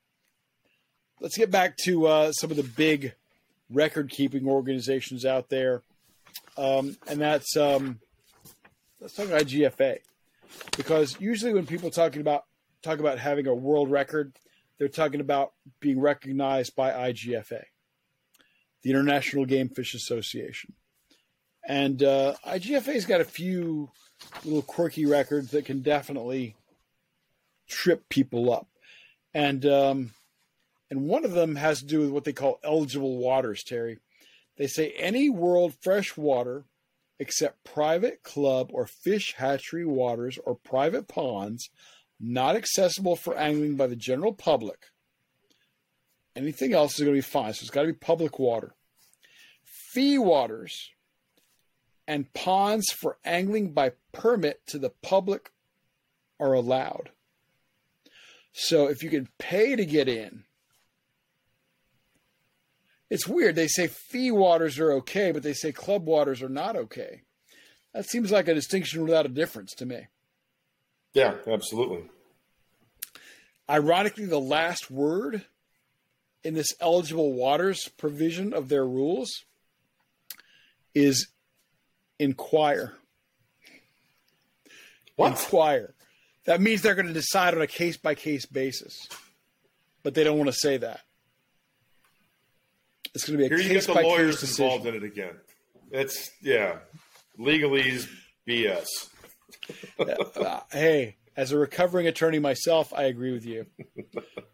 [1.21, 3.15] let's get back to uh, some of the big
[3.71, 5.81] record keeping organizations out there,
[6.59, 7.99] um, and that's um,
[9.01, 9.99] let's talk about IGFA
[10.77, 12.45] because usually when people talking about
[12.83, 14.37] talk about having a world record,
[14.79, 17.65] they're talking about being recognized by IGFA,
[18.83, 20.75] the International Game Fish Association,
[21.67, 23.91] and uh, IGFA's got a few
[24.45, 26.57] little quirky records that can definitely
[27.69, 28.69] trip people up.
[29.35, 30.11] And um,
[30.91, 33.99] and one of them has to do with what they call eligible waters, Terry.
[34.59, 36.65] They say any world fresh water
[37.19, 41.71] except private club or fish hatchery waters or private ponds
[42.23, 44.87] not accessible for angling by the general public.
[46.37, 47.53] Anything else is going to be fine.
[47.53, 48.75] So it's got to be public water.
[49.65, 50.91] Fee waters
[52.07, 55.53] and ponds for angling by permit to the public
[56.41, 57.11] are allowed.
[58.53, 60.45] So if you can pay to get in,
[63.11, 63.57] it's weird.
[63.57, 67.23] They say fee waters are okay, but they say club waters are not okay.
[67.93, 70.07] That seems like a distinction without a difference to me.
[71.15, 72.05] Yeah, absolutely.
[73.69, 75.45] Ironically, the last word
[76.45, 79.31] in this eligible waters provision of their rules
[80.95, 81.29] is
[82.19, 82.95] inquire.
[85.17, 85.33] What?
[85.33, 85.95] Inquire.
[86.45, 88.97] That means they're going to decide on a case by case basis,
[90.03, 91.01] but they don't want to say that.
[93.15, 94.95] It's going to be a Here you case get the by lawyers case involved in
[94.95, 95.35] it again.
[95.91, 96.79] It's yeah,
[97.39, 98.09] legalese
[98.49, 98.87] BS.
[99.99, 103.67] Uh, hey, as a recovering attorney myself, I agree with you.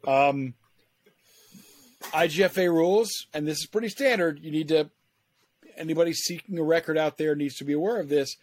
[0.06, 0.54] Um,
[2.12, 4.38] IGFA rules, and this is pretty standard.
[4.40, 4.90] You need to
[5.76, 8.36] anybody seeking a record out there needs to be aware of this.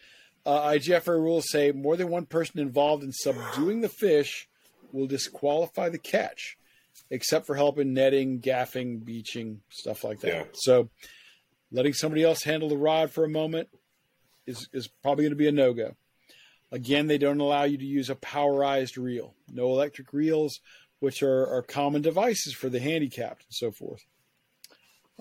[0.44, 4.48] Uh, IGFA rules say more than one person involved in subduing the fish
[4.92, 6.56] will disqualify the catch,
[7.10, 10.28] except for help in netting, gaffing, beaching, stuff like that.
[10.28, 10.44] Yeah.
[10.54, 10.88] So,
[11.72, 13.68] letting somebody else handle the rod for a moment
[14.46, 15.96] is is probably going to be a no go.
[16.72, 19.34] Again, they don't allow you to use a powerized reel.
[19.48, 20.60] No electric reels,
[20.98, 24.04] which are, are common devices for the handicapped and so forth.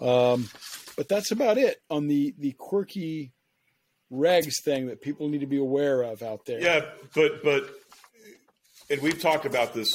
[0.01, 0.49] Um,
[0.97, 3.31] but that's about it on the the quirky
[4.11, 6.61] regs thing that people need to be aware of out there.
[6.61, 7.69] Yeah, but but
[8.89, 9.89] and we've talked about this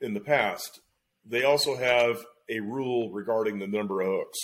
[0.00, 0.80] in the past.
[1.24, 4.38] They also have a rule regarding the number of hooks.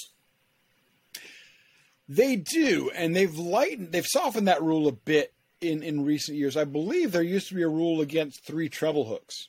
[2.08, 5.32] They do, and they've lightened, they've softened that rule a bit
[5.62, 6.56] in in recent years.
[6.56, 9.48] I believe there used to be a rule against three treble hooks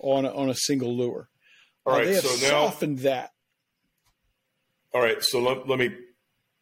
[0.00, 1.28] on a, on a single lure.
[1.86, 3.30] All Uh, right, they have so now softened that.
[4.92, 5.90] all right, so let, let me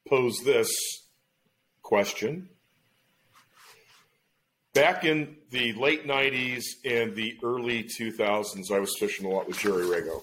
[0.08, 0.70] pose this
[1.82, 2.48] question.
[4.74, 9.58] Back in the late 90s and the early 2000s, I was fishing a lot with
[9.58, 10.20] Jerry Rago.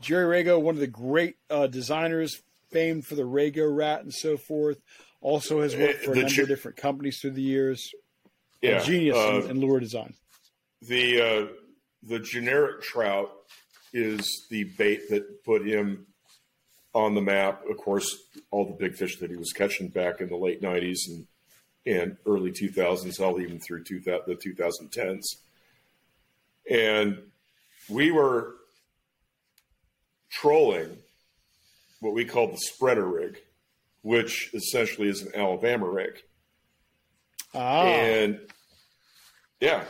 [0.00, 2.40] Jerry Rago, one of the great uh, designers,
[2.70, 4.80] famed for the Rago rat and so forth.
[5.20, 7.90] Also has worked for a number Ju- of different companies through the years.
[8.62, 10.14] Yeah, Genius uh, in, in lure design.
[10.82, 11.46] the uh,
[12.02, 13.30] the generic trout
[13.92, 16.06] is the bait that put him
[16.94, 17.62] on the map.
[17.68, 18.16] Of course,
[18.50, 21.26] all the big fish that he was catching back in the late '90s and
[21.86, 25.22] and early 2000s, all even through 2000, the 2010s.
[26.70, 27.18] And
[27.88, 28.56] we were
[30.30, 30.98] trolling
[32.00, 33.40] what we called the spreader rig,
[34.08, 36.22] which essentially is an Alabama rig.
[37.54, 38.40] Ah, and
[39.60, 39.84] yeah,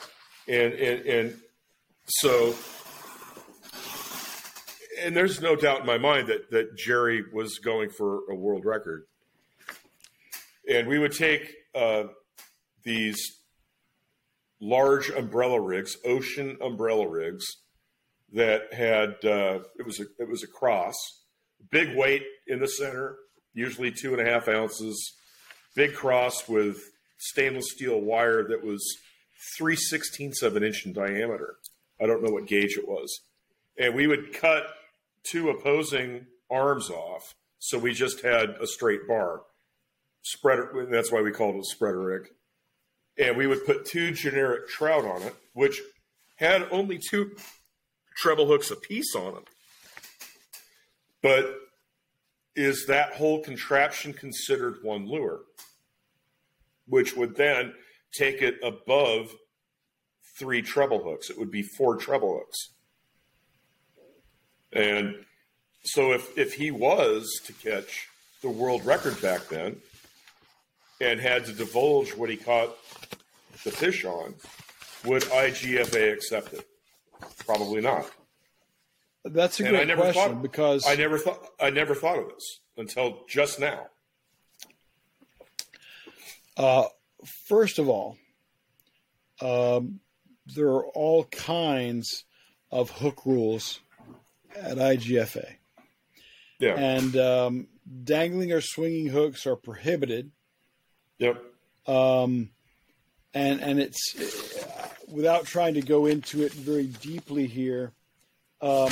[0.48, 1.36] and and and
[2.04, 2.56] so,
[5.00, 8.64] and there's no doubt in my mind that that Jerry was going for a world
[8.64, 9.04] record,
[10.68, 12.04] and we would take uh,
[12.82, 13.24] these
[14.60, 17.46] large umbrella rigs, ocean umbrella rigs,
[18.32, 20.96] that had uh, it was a it was a cross,
[21.70, 23.16] big weight in the center,
[23.58, 25.14] usually two and a half ounces,
[25.74, 26.78] big cross with
[27.18, 28.82] stainless steel wire that was
[29.56, 31.56] three sixteenths of an inch in diameter.
[32.00, 33.20] I don't know what gauge it was,
[33.76, 34.64] and we would cut
[35.24, 39.42] two opposing arms off, so we just had a straight bar.
[40.22, 40.86] Spreader.
[40.90, 42.28] That's why we called it a spreader rig.
[43.18, 45.80] And we would put two generic trout on it, which
[46.36, 47.32] had only two
[48.16, 49.44] treble hooks apiece on them.
[51.22, 51.56] But
[52.58, 55.42] is that whole contraption considered one lure?
[56.88, 57.72] Which would then
[58.12, 59.32] take it above
[60.36, 61.30] three treble hooks.
[61.30, 62.70] It would be four treble hooks.
[64.72, 65.24] And
[65.84, 68.08] so if, if he was to catch
[68.42, 69.76] the world record back then
[71.00, 72.76] and had to divulge what he caught
[73.62, 74.34] the fish on,
[75.04, 76.66] would IGFA accept it?
[77.46, 78.10] Probably not.
[79.32, 82.60] That's a and great question thought- because I never thought I never thought of this
[82.76, 83.86] until just now.
[86.56, 86.84] Uh,
[87.24, 88.16] first of all,
[89.40, 90.00] um,
[90.54, 92.24] there are all kinds
[92.70, 93.80] of hook rules
[94.56, 95.54] at IGFA,
[96.58, 96.74] Yeah.
[96.74, 97.68] and um,
[98.04, 100.30] dangling or swinging hooks are prohibited.
[101.18, 101.42] yep.
[101.86, 102.50] Um,
[103.34, 104.14] and and it's
[105.06, 107.92] without trying to go into it very deeply here.
[108.60, 108.90] Um,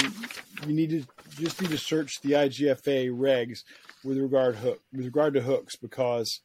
[0.66, 1.04] you need to
[1.42, 3.60] just need to search the IGFA regs
[4.04, 6.40] with regard hook with regard to hooks because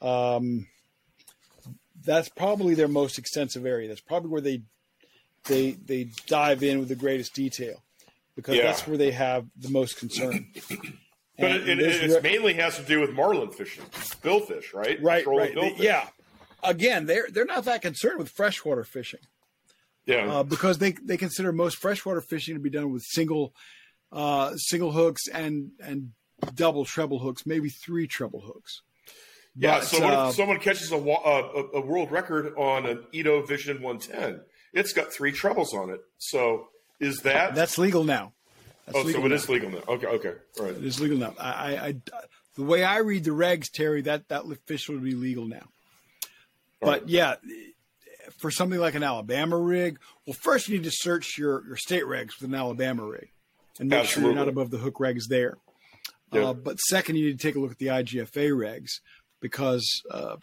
[0.00, 0.66] um,
[2.04, 3.88] that's probably their most extensive area.
[3.88, 4.62] That's probably where they
[5.44, 7.82] they they dive in with the greatest detail
[8.36, 8.62] because Yeah.
[8.64, 10.46] that's where they have the most concern.
[11.38, 13.84] But And it, it, re- mainly has to do with marlin fishing,
[14.22, 15.02] billfish, right?
[15.02, 15.78] right, Trolling right, billfish.
[15.78, 16.08] yeah.
[16.62, 19.20] Again, they're they're not that concerned with freshwater fishing.
[20.06, 20.32] Yeah.
[20.32, 23.54] uh, because they they consider most freshwater fishing to be done with single
[24.10, 26.10] uh, single hooks and and
[26.54, 28.82] double treble hooks, maybe three treble hooks.
[29.56, 29.78] yeah.
[29.78, 33.42] but, so what uh, if someone catches a, a, a world record on an Ito
[33.46, 34.40] Vision 110?
[34.72, 36.00] It's got three trebles on it.
[36.18, 37.54] So is that?
[37.54, 38.32] That's legal now.
[38.86, 39.34] That's oh, so legal it now.
[39.34, 39.82] is legal now.
[39.86, 40.06] Okay.
[40.06, 40.32] Okay.
[40.58, 40.74] All right.
[40.74, 41.34] It is legal now.
[41.38, 41.96] I, I, I-
[42.54, 45.68] the way I read the regs, Terry, that that fish would be legal now.
[46.82, 47.36] But yeah,
[48.42, 52.02] for something like an Alabama rig, well, first you need to search your, your state
[52.02, 53.30] regs with an Alabama rig.
[53.78, 54.22] and make Absolutely.
[54.22, 55.58] sure you're not above the hook regs there.
[56.32, 59.00] Uh, but second, you need to take a look at the IGFA regs
[59.40, 60.36] because uh,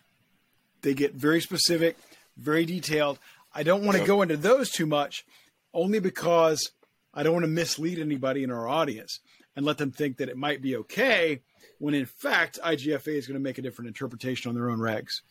[0.82, 1.98] they get very specific,
[2.38, 3.20] very detailed.
[3.54, 5.26] I don't want to go into those too much,
[5.74, 6.72] only because
[7.14, 9.20] I don't want to mislead anybody in our audience
[9.56, 11.42] and let them think that it might be okay
[11.80, 15.22] when in fact IGFA is going to make a different interpretation on their own regs.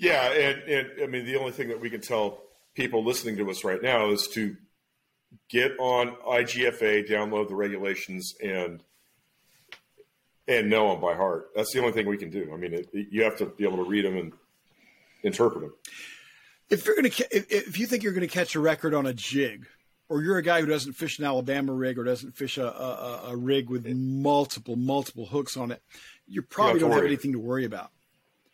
[0.00, 2.40] Yeah, and, and I mean the only thing that we can tell
[2.74, 4.56] people listening to us right now is to
[5.50, 8.82] get on IGFA, download the regulations, and
[10.48, 11.50] and know them by heart.
[11.54, 12.50] That's the only thing we can do.
[12.52, 14.32] I mean, it, you have to be able to read them and
[15.22, 15.74] interpret them.
[16.70, 19.06] If you're going to, if, if you think you're going to catch a record on
[19.06, 19.66] a jig,
[20.08, 23.20] or you're a guy who doesn't fish an Alabama rig or doesn't fish a, a,
[23.28, 25.82] a rig with multiple multiple hooks on it,
[26.26, 27.08] you probably to don't have worry.
[27.08, 27.90] anything to worry about.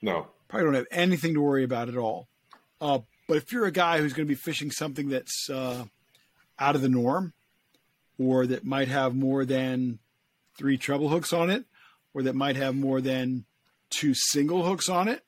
[0.03, 2.29] No, Probably don't have anything to worry about at all.
[2.81, 5.85] Uh, but if you're a guy who's going to be fishing something that's uh,
[6.59, 7.33] out of the norm,
[8.19, 9.99] or that might have more than
[10.57, 11.65] three treble hooks on it,
[12.15, 13.45] or that might have more than
[13.91, 15.23] two single hooks on it,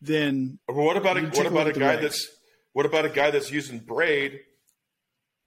[0.00, 2.28] then But what about a, what about a guy that's
[2.72, 4.40] what about a guy that's using braid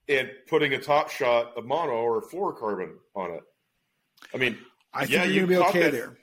[0.07, 3.43] and putting a top shot, a mono or a fluorocarbon on it?
[4.33, 4.57] I mean,
[4.93, 6.17] I think Yeah, you're going to be okay that- there.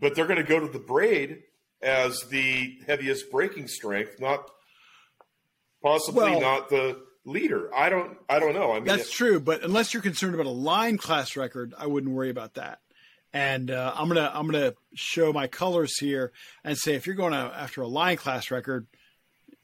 [0.00, 1.42] But they're going to go to the braid
[1.82, 4.48] as the heaviest braking strength, not
[5.82, 7.72] possibly Well- not the leader.
[7.74, 8.70] I don't I don't know.
[8.72, 11.86] I mean, That's it- true, but unless you're concerned about a line class record, I
[11.86, 12.80] wouldn't worry about that.
[13.32, 16.32] And uh, I'm gonna I'm gonna show my colors here
[16.64, 18.86] and say if you're going to, after a line class record,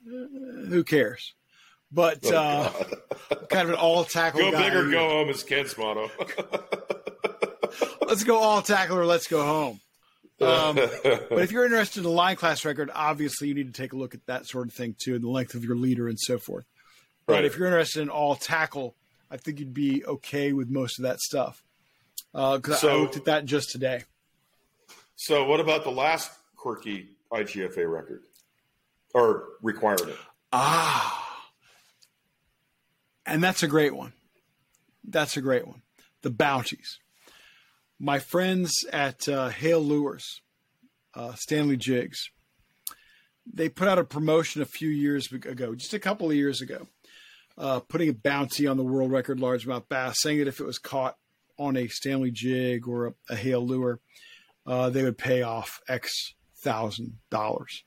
[0.06, 1.32] uh, who cares?
[1.90, 4.68] But Oh, uh, kind of an all tackle go guy.
[4.68, 6.10] big or go home is Ken's motto.
[8.06, 9.80] Let's go all tackle or let's go home.
[10.40, 10.74] Um,
[11.04, 13.96] but if you're interested in a line class record, obviously you need to take a
[13.96, 16.38] look at that sort of thing too, and the length of your leader and so
[16.38, 16.64] forth.
[17.26, 17.44] But Right.
[17.44, 18.96] if you're interested in all tackle,
[19.30, 21.62] I think you'd be okay with most of that stuff.
[22.32, 24.04] Because I So- looked at that just today.
[25.16, 28.24] so, what about the last quirky IGFA record
[29.14, 30.18] or requirement?
[30.52, 31.50] Ah,
[33.24, 34.12] and that's a great one.
[35.04, 35.82] That's a great one.
[36.22, 36.98] The bounties.
[37.98, 40.40] My friends at uh, Hale Lures,
[41.14, 42.30] uh, Stanley Jigs,
[43.50, 46.88] they put out a promotion a few years ago, just a couple of years ago,
[47.56, 50.78] uh, putting a bounty on the world record largemouth bass, saying that if it was
[50.78, 51.16] caught
[51.58, 54.00] on a Stanley jig or a, a Hale lure,
[54.66, 57.84] uh, they would pay off X thousand dollars.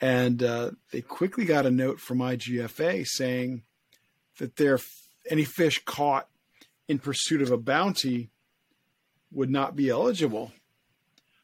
[0.00, 3.62] And uh, they quickly got a note from IGFA saying
[4.38, 4.78] that their
[5.30, 6.28] any fish caught
[6.88, 8.30] in pursuit of a bounty
[9.32, 10.52] would not be eligible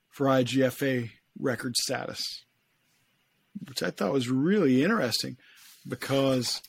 [0.09, 2.45] for IGFA record status,
[3.66, 5.37] which I thought was really interesting
[5.87, 6.62] because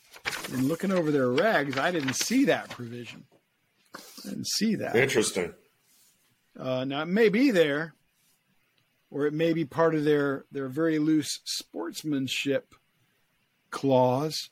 [0.52, 3.24] in looking over their regs, I didn't see that provision.
[3.94, 4.96] I didn't see that.
[4.96, 5.54] Interesting.
[6.58, 7.94] Uh, now it may be there,
[9.10, 12.74] or it may be part of their their very loose sportsmanship
[13.70, 14.50] clause.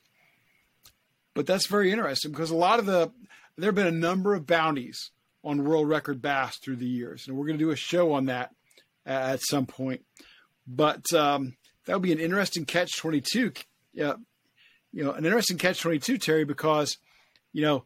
[1.35, 3.11] But that's very interesting because a lot of the
[3.57, 5.12] there have been a number of bounties
[5.45, 8.27] on world record bass through the years, and we're going to do a show on
[8.27, 8.55] that
[9.05, 10.03] at some point.
[10.67, 11.57] But um,
[11.87, 13.53] that would be an interesting catch twenty two.
[13.93, 14.15] Yeah,
[14.93, 16.97] you know, an interesting catch twenty two, Terry, because
[17.53, 17.85] you know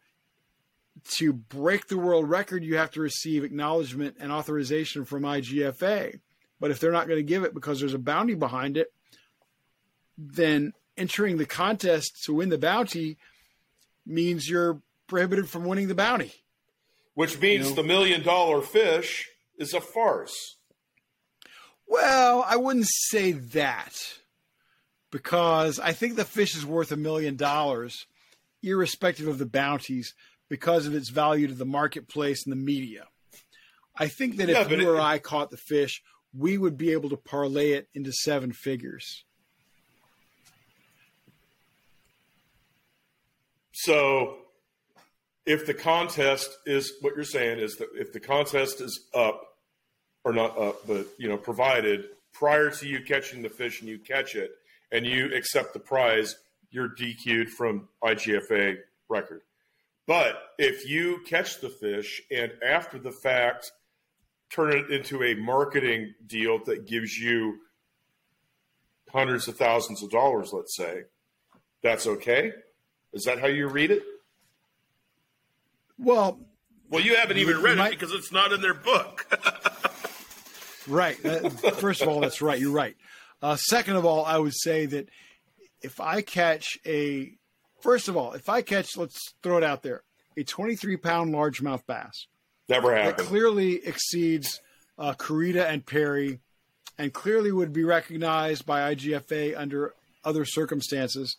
[1.17, 6.21] to break the world record, you have to receive acknowledgement and authorization from IGFA.
[6.59, 8.93] But if they're not going to give it because there's a bounty behind it,
[10.17, 13.19] then entering the contest to win the bounty
[14.07, 16.33] means you're prohibited from winning the bounty.
[17.17, 19.27] Which means You know- the million dollar fish
[19.59, 20.57] is a farce.
[21.87, 24.19] Well, I wouldn't say that
[25.11, 28.07] because I think the fish is worth a million dollars,
[28.63, 30.13] irrespective of the bounties,
[30.51, 33.09] because of its value to the marketplace and the media.
[33.97, 36.03] I think that Yeah, if you it- or I caught the fish,
[36.35, 39.25] we would be able to parlay it into seven figures.
[43.73, 44.46] So,
[45.47, 49.43] if the contest is what you're saying is that if the contest is up
[50.25, 53.99] or not up, but you know, provided prior to you catching the fish and you
[53.99, 54.51] catch it
[54.91, 56.37] and you accept the prize,
[56.71, 58.79] you're DQ'd from IGFA
[59.09, 59.43] record.
[60.07, 63.71] But if you catch the fish and after the fact
[64.51, 67.59] turn it into a marketing deal that gives you
[69.13, 71.03] hundreds of thousands of dollars, let's say,
[71.83, 72.53] that's okay.
[73.13, 74.03] Is that how you read it?
[75.99, 76.39] Well,
[76.91, 79.27] Well, you haven't even read might- it because it's not in their book.
[80.89, 81.17] Right.
[81.81, 82.61] First of all, that's right.
[82.61, 82.97] You're right.
[83.43, 85.09] Uh, second of all, I would say that
[85.83, 87.33] if I catch a
[87.81, 90.05] First of all, if I catch, let's throw it out there,
[90.37, 92.29] a 23 pound largemouth bass
[92.69, 93.27] Never that happened.
[93.29, 94.61] clearly exceeds
[94.97, 96.39] uh, Kurita and Perry,
[96.97, 99.93] and clearly would be recognized by IGFA under
[100.25, 101.37] other circumstances,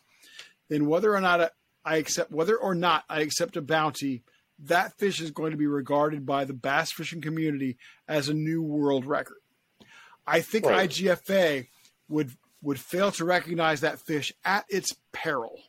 [0.68, 1.52] then whether or not
[1.86, 4.24] I accept whether or not I accept a bounty,
[4.64, 7.76] that fish is going to be regarded by the bass fishing community
[8.08, 9.38] as a new world record.
[10.26, 10.90] I think Right.
[10.90, 11.66] IGFA
[12.08, 15.60] would would fail to recognize that fish at its peril.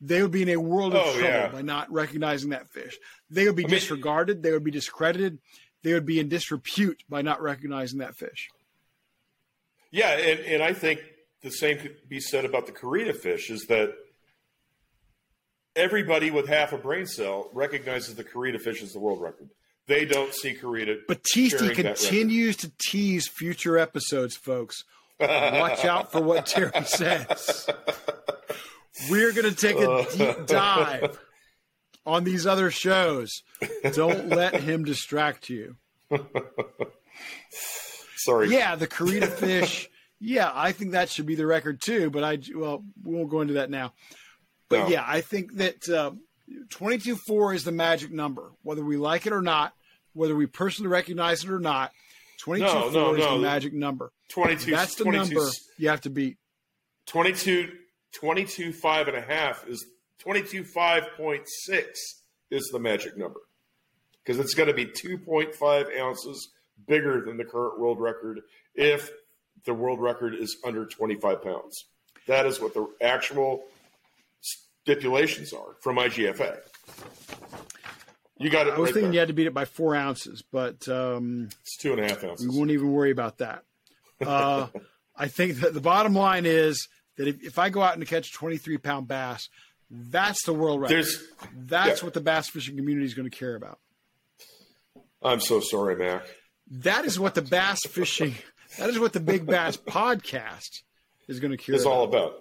[0.00, 1.48] They would be in a world of Oh, trouble yeah.
[1.48, 2.96] by not recognizing that fish.
[3.30, 4.42] They would be I mean- disregarded.
[4.44, 5.38] They would be discredited.
[5.82, 8.48] They would be in disrepute by not recognizing that fish.
[9.90, 11.00] Yeah, and, and I think
[11.42, 13.92] the same could be said about the Kurita fish is that
[15.78, 19.48] everybody with half a brain cell recognizes the Kurita fish as the world record.
[19.86, 20.98] They don't see Kurita.
[21.08, 24.84] Battisti continues to tease future episodes, folks.
[25.18, 27.68] Watch out for what Terry says.
[29.10, 31.18] We're going to take a deep dive
[32.04, 33.42] on these other shows.
[33.92, 35.76] Don't let him distract you.
[38.16, 38.50] Sorry.
[38.50, 39.88] Yeah, the Kurita fish.
[40.20, 42.10] Yeah, I think that should be the record too.
[42.10, 43.94] But I well, we won't go into that now.
[44.68, 44.88] But No.
[44.88, 46.12] yeah, I think that uh,
[46.70, 49.72] twenty-two four is the magic number, whether we like it or not,
[50.12, 51.92] whether we personally recognize it or not.
[52.38, 54.12] Twenty-two four No, no, is the magic number.
[54.28, 56.36] 22, That's the 22 number you have to beat.
[57.06, 57.72] 22,
[58.12, 59.86] 22 five and a half is
[60.18, 61.44] 22 5.6
[62.50, 63.40] is the magic number
[64.22, 66.50] because it's going to be 2.5 ounces
[66.86, 68.40] bigger than the current world record
[68.74, 69.10] if
[69.64, 71.84] the world record is under 25 pounds.
[72.26, 73.64] That is what the actual
[74.88, 76.58] stipulations are from IGFA.
[78.38, 78.74] You got it.
[78.74, 79.12] I was right thinking there.
[79.14, 82.24] you had to beat it by four ounces, but um, It's two and a half
[82.24, 82.48] ounces.
[82.48, 83.64] we won't even worry about that.
[84.24, 84.68] Uh,
[85.16, 88.28] I think that the bottom line is that if, if I go out and catch
[88.28, 89.48] a 23 pound bass,
[89.90, 90.94] that's the world record.
[90.94, 91.22] There's.
[91.54, 92.06] That's yeah.
[92.06, 93.78] what the bass fishing community is going to care about.
[95.22, 96.24] I'm so sorry, Mac.
[96.70, 98.36] That is what the bass fishing,
[98.78, 100.82] that is what the Big Bass podcast
[101.26, 101.92] is going to care It's about.
[101.92, 102.34] all about.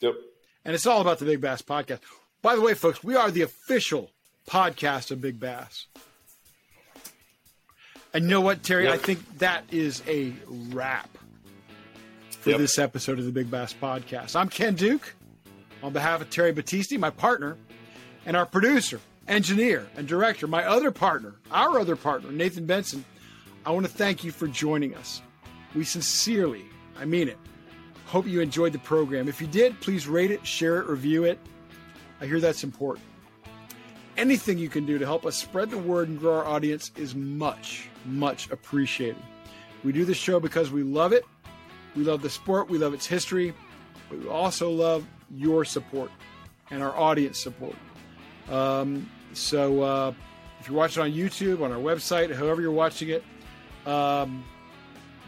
[0.00, 0.14] Yep.
[0.66, 2.00] And it's all about the Big Bass podcast.
[2.42, 4.10] By the way, folks, we are the official
[4.48, 5.86] podcast of Big Bass.
[8.12, 8.84] And you know what, Terry?
[8.84, 8.94] Yep.
[8.94, 11.08] I think that is a wrap
[12.40, 12.58] for Yep.
[12.58, 14.34] this episode of the Big Bass podcast.
[14.34, 15.14] I'm Ken Duke
[15.82, 17.56] on behalf of Terry Battisti, my partner,
[18.24, 23.04] and our producer, engineer, and director, my other partner, our other partner, Nathan Benson.
[23.64, 25.22] I want to thank you for joining us.
[25.74, 26.64] We sincerely,
[26.98, 27.38] I mean it,
[28.06, 29.28] hope you enjoyed the program.
[29.28, 31.38] If you did, please rate it, share it, review it.
[32.20, 33.06] I hear that's important.
[34.16, 37.14] Anything you can do to help us spread the word and grow our audience is
[37.14, 39.22] much, much appreciated.
[39.84, 41.24] We do this show because we love it.
[41.94, 43.54] We love the sport, we love its history,
[44.08, 46.10] but we also love your support
[46.70, 47.74] and our audience support.
[48.50, 50.12] Um, so uh,
[50.60, 53.24] if you're watching on YouTube, on our website, however you're watching it,
[53.86, 54.44] um,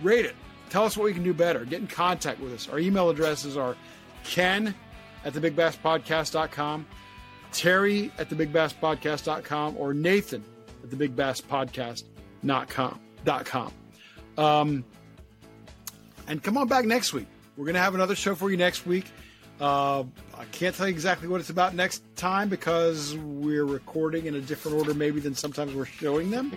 [0.02, 0.36] rate it.
[0.70, 1.64] Tell us what we can do better.
[1.64, 2.68] Get in contact with us.
[2.68, 3.76] Our email addresses are
[4.24, 4.74] ken
[5.24, 6.86] at thebigbasspodcast.com,
[7.52, 10.44] terry at thebigbasspodcast.com, or nathan
[10.82, 13.00] at thebigbasspodcast.com.
[13.44, 13.72] Com.
[14.36, 14.84] Um,
[16.28, 17.26] and come on back next week.
[17.56, 19.06] We're going to have another show for you next week.
[19.60, 20.04] Uh,
[20.36, 24.40] I can't tell you exactly what it's about next time because we're recording in a
[24.40, 26.52] different order, maybe than sometimes we're showing them.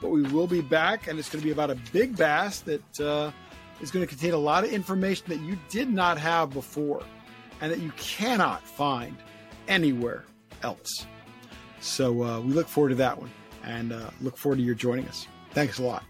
[0.00, 3.00] But we will be back, and it's going to be about a big bass that
[3.00, 3.30] uh,
[3.82, 7.02] is going to contain a lot of information that you did not have before
[7.60, 9.16] and that you cannot find
[9.68, 10.24] anywhere
[10.62, 11.06] else.
[11.80, 13.30] So uh, we look forward to that one
[13.64, 15.26] and uh, look forward to your joining us.
[15.52, 16.04] Thanks a lot.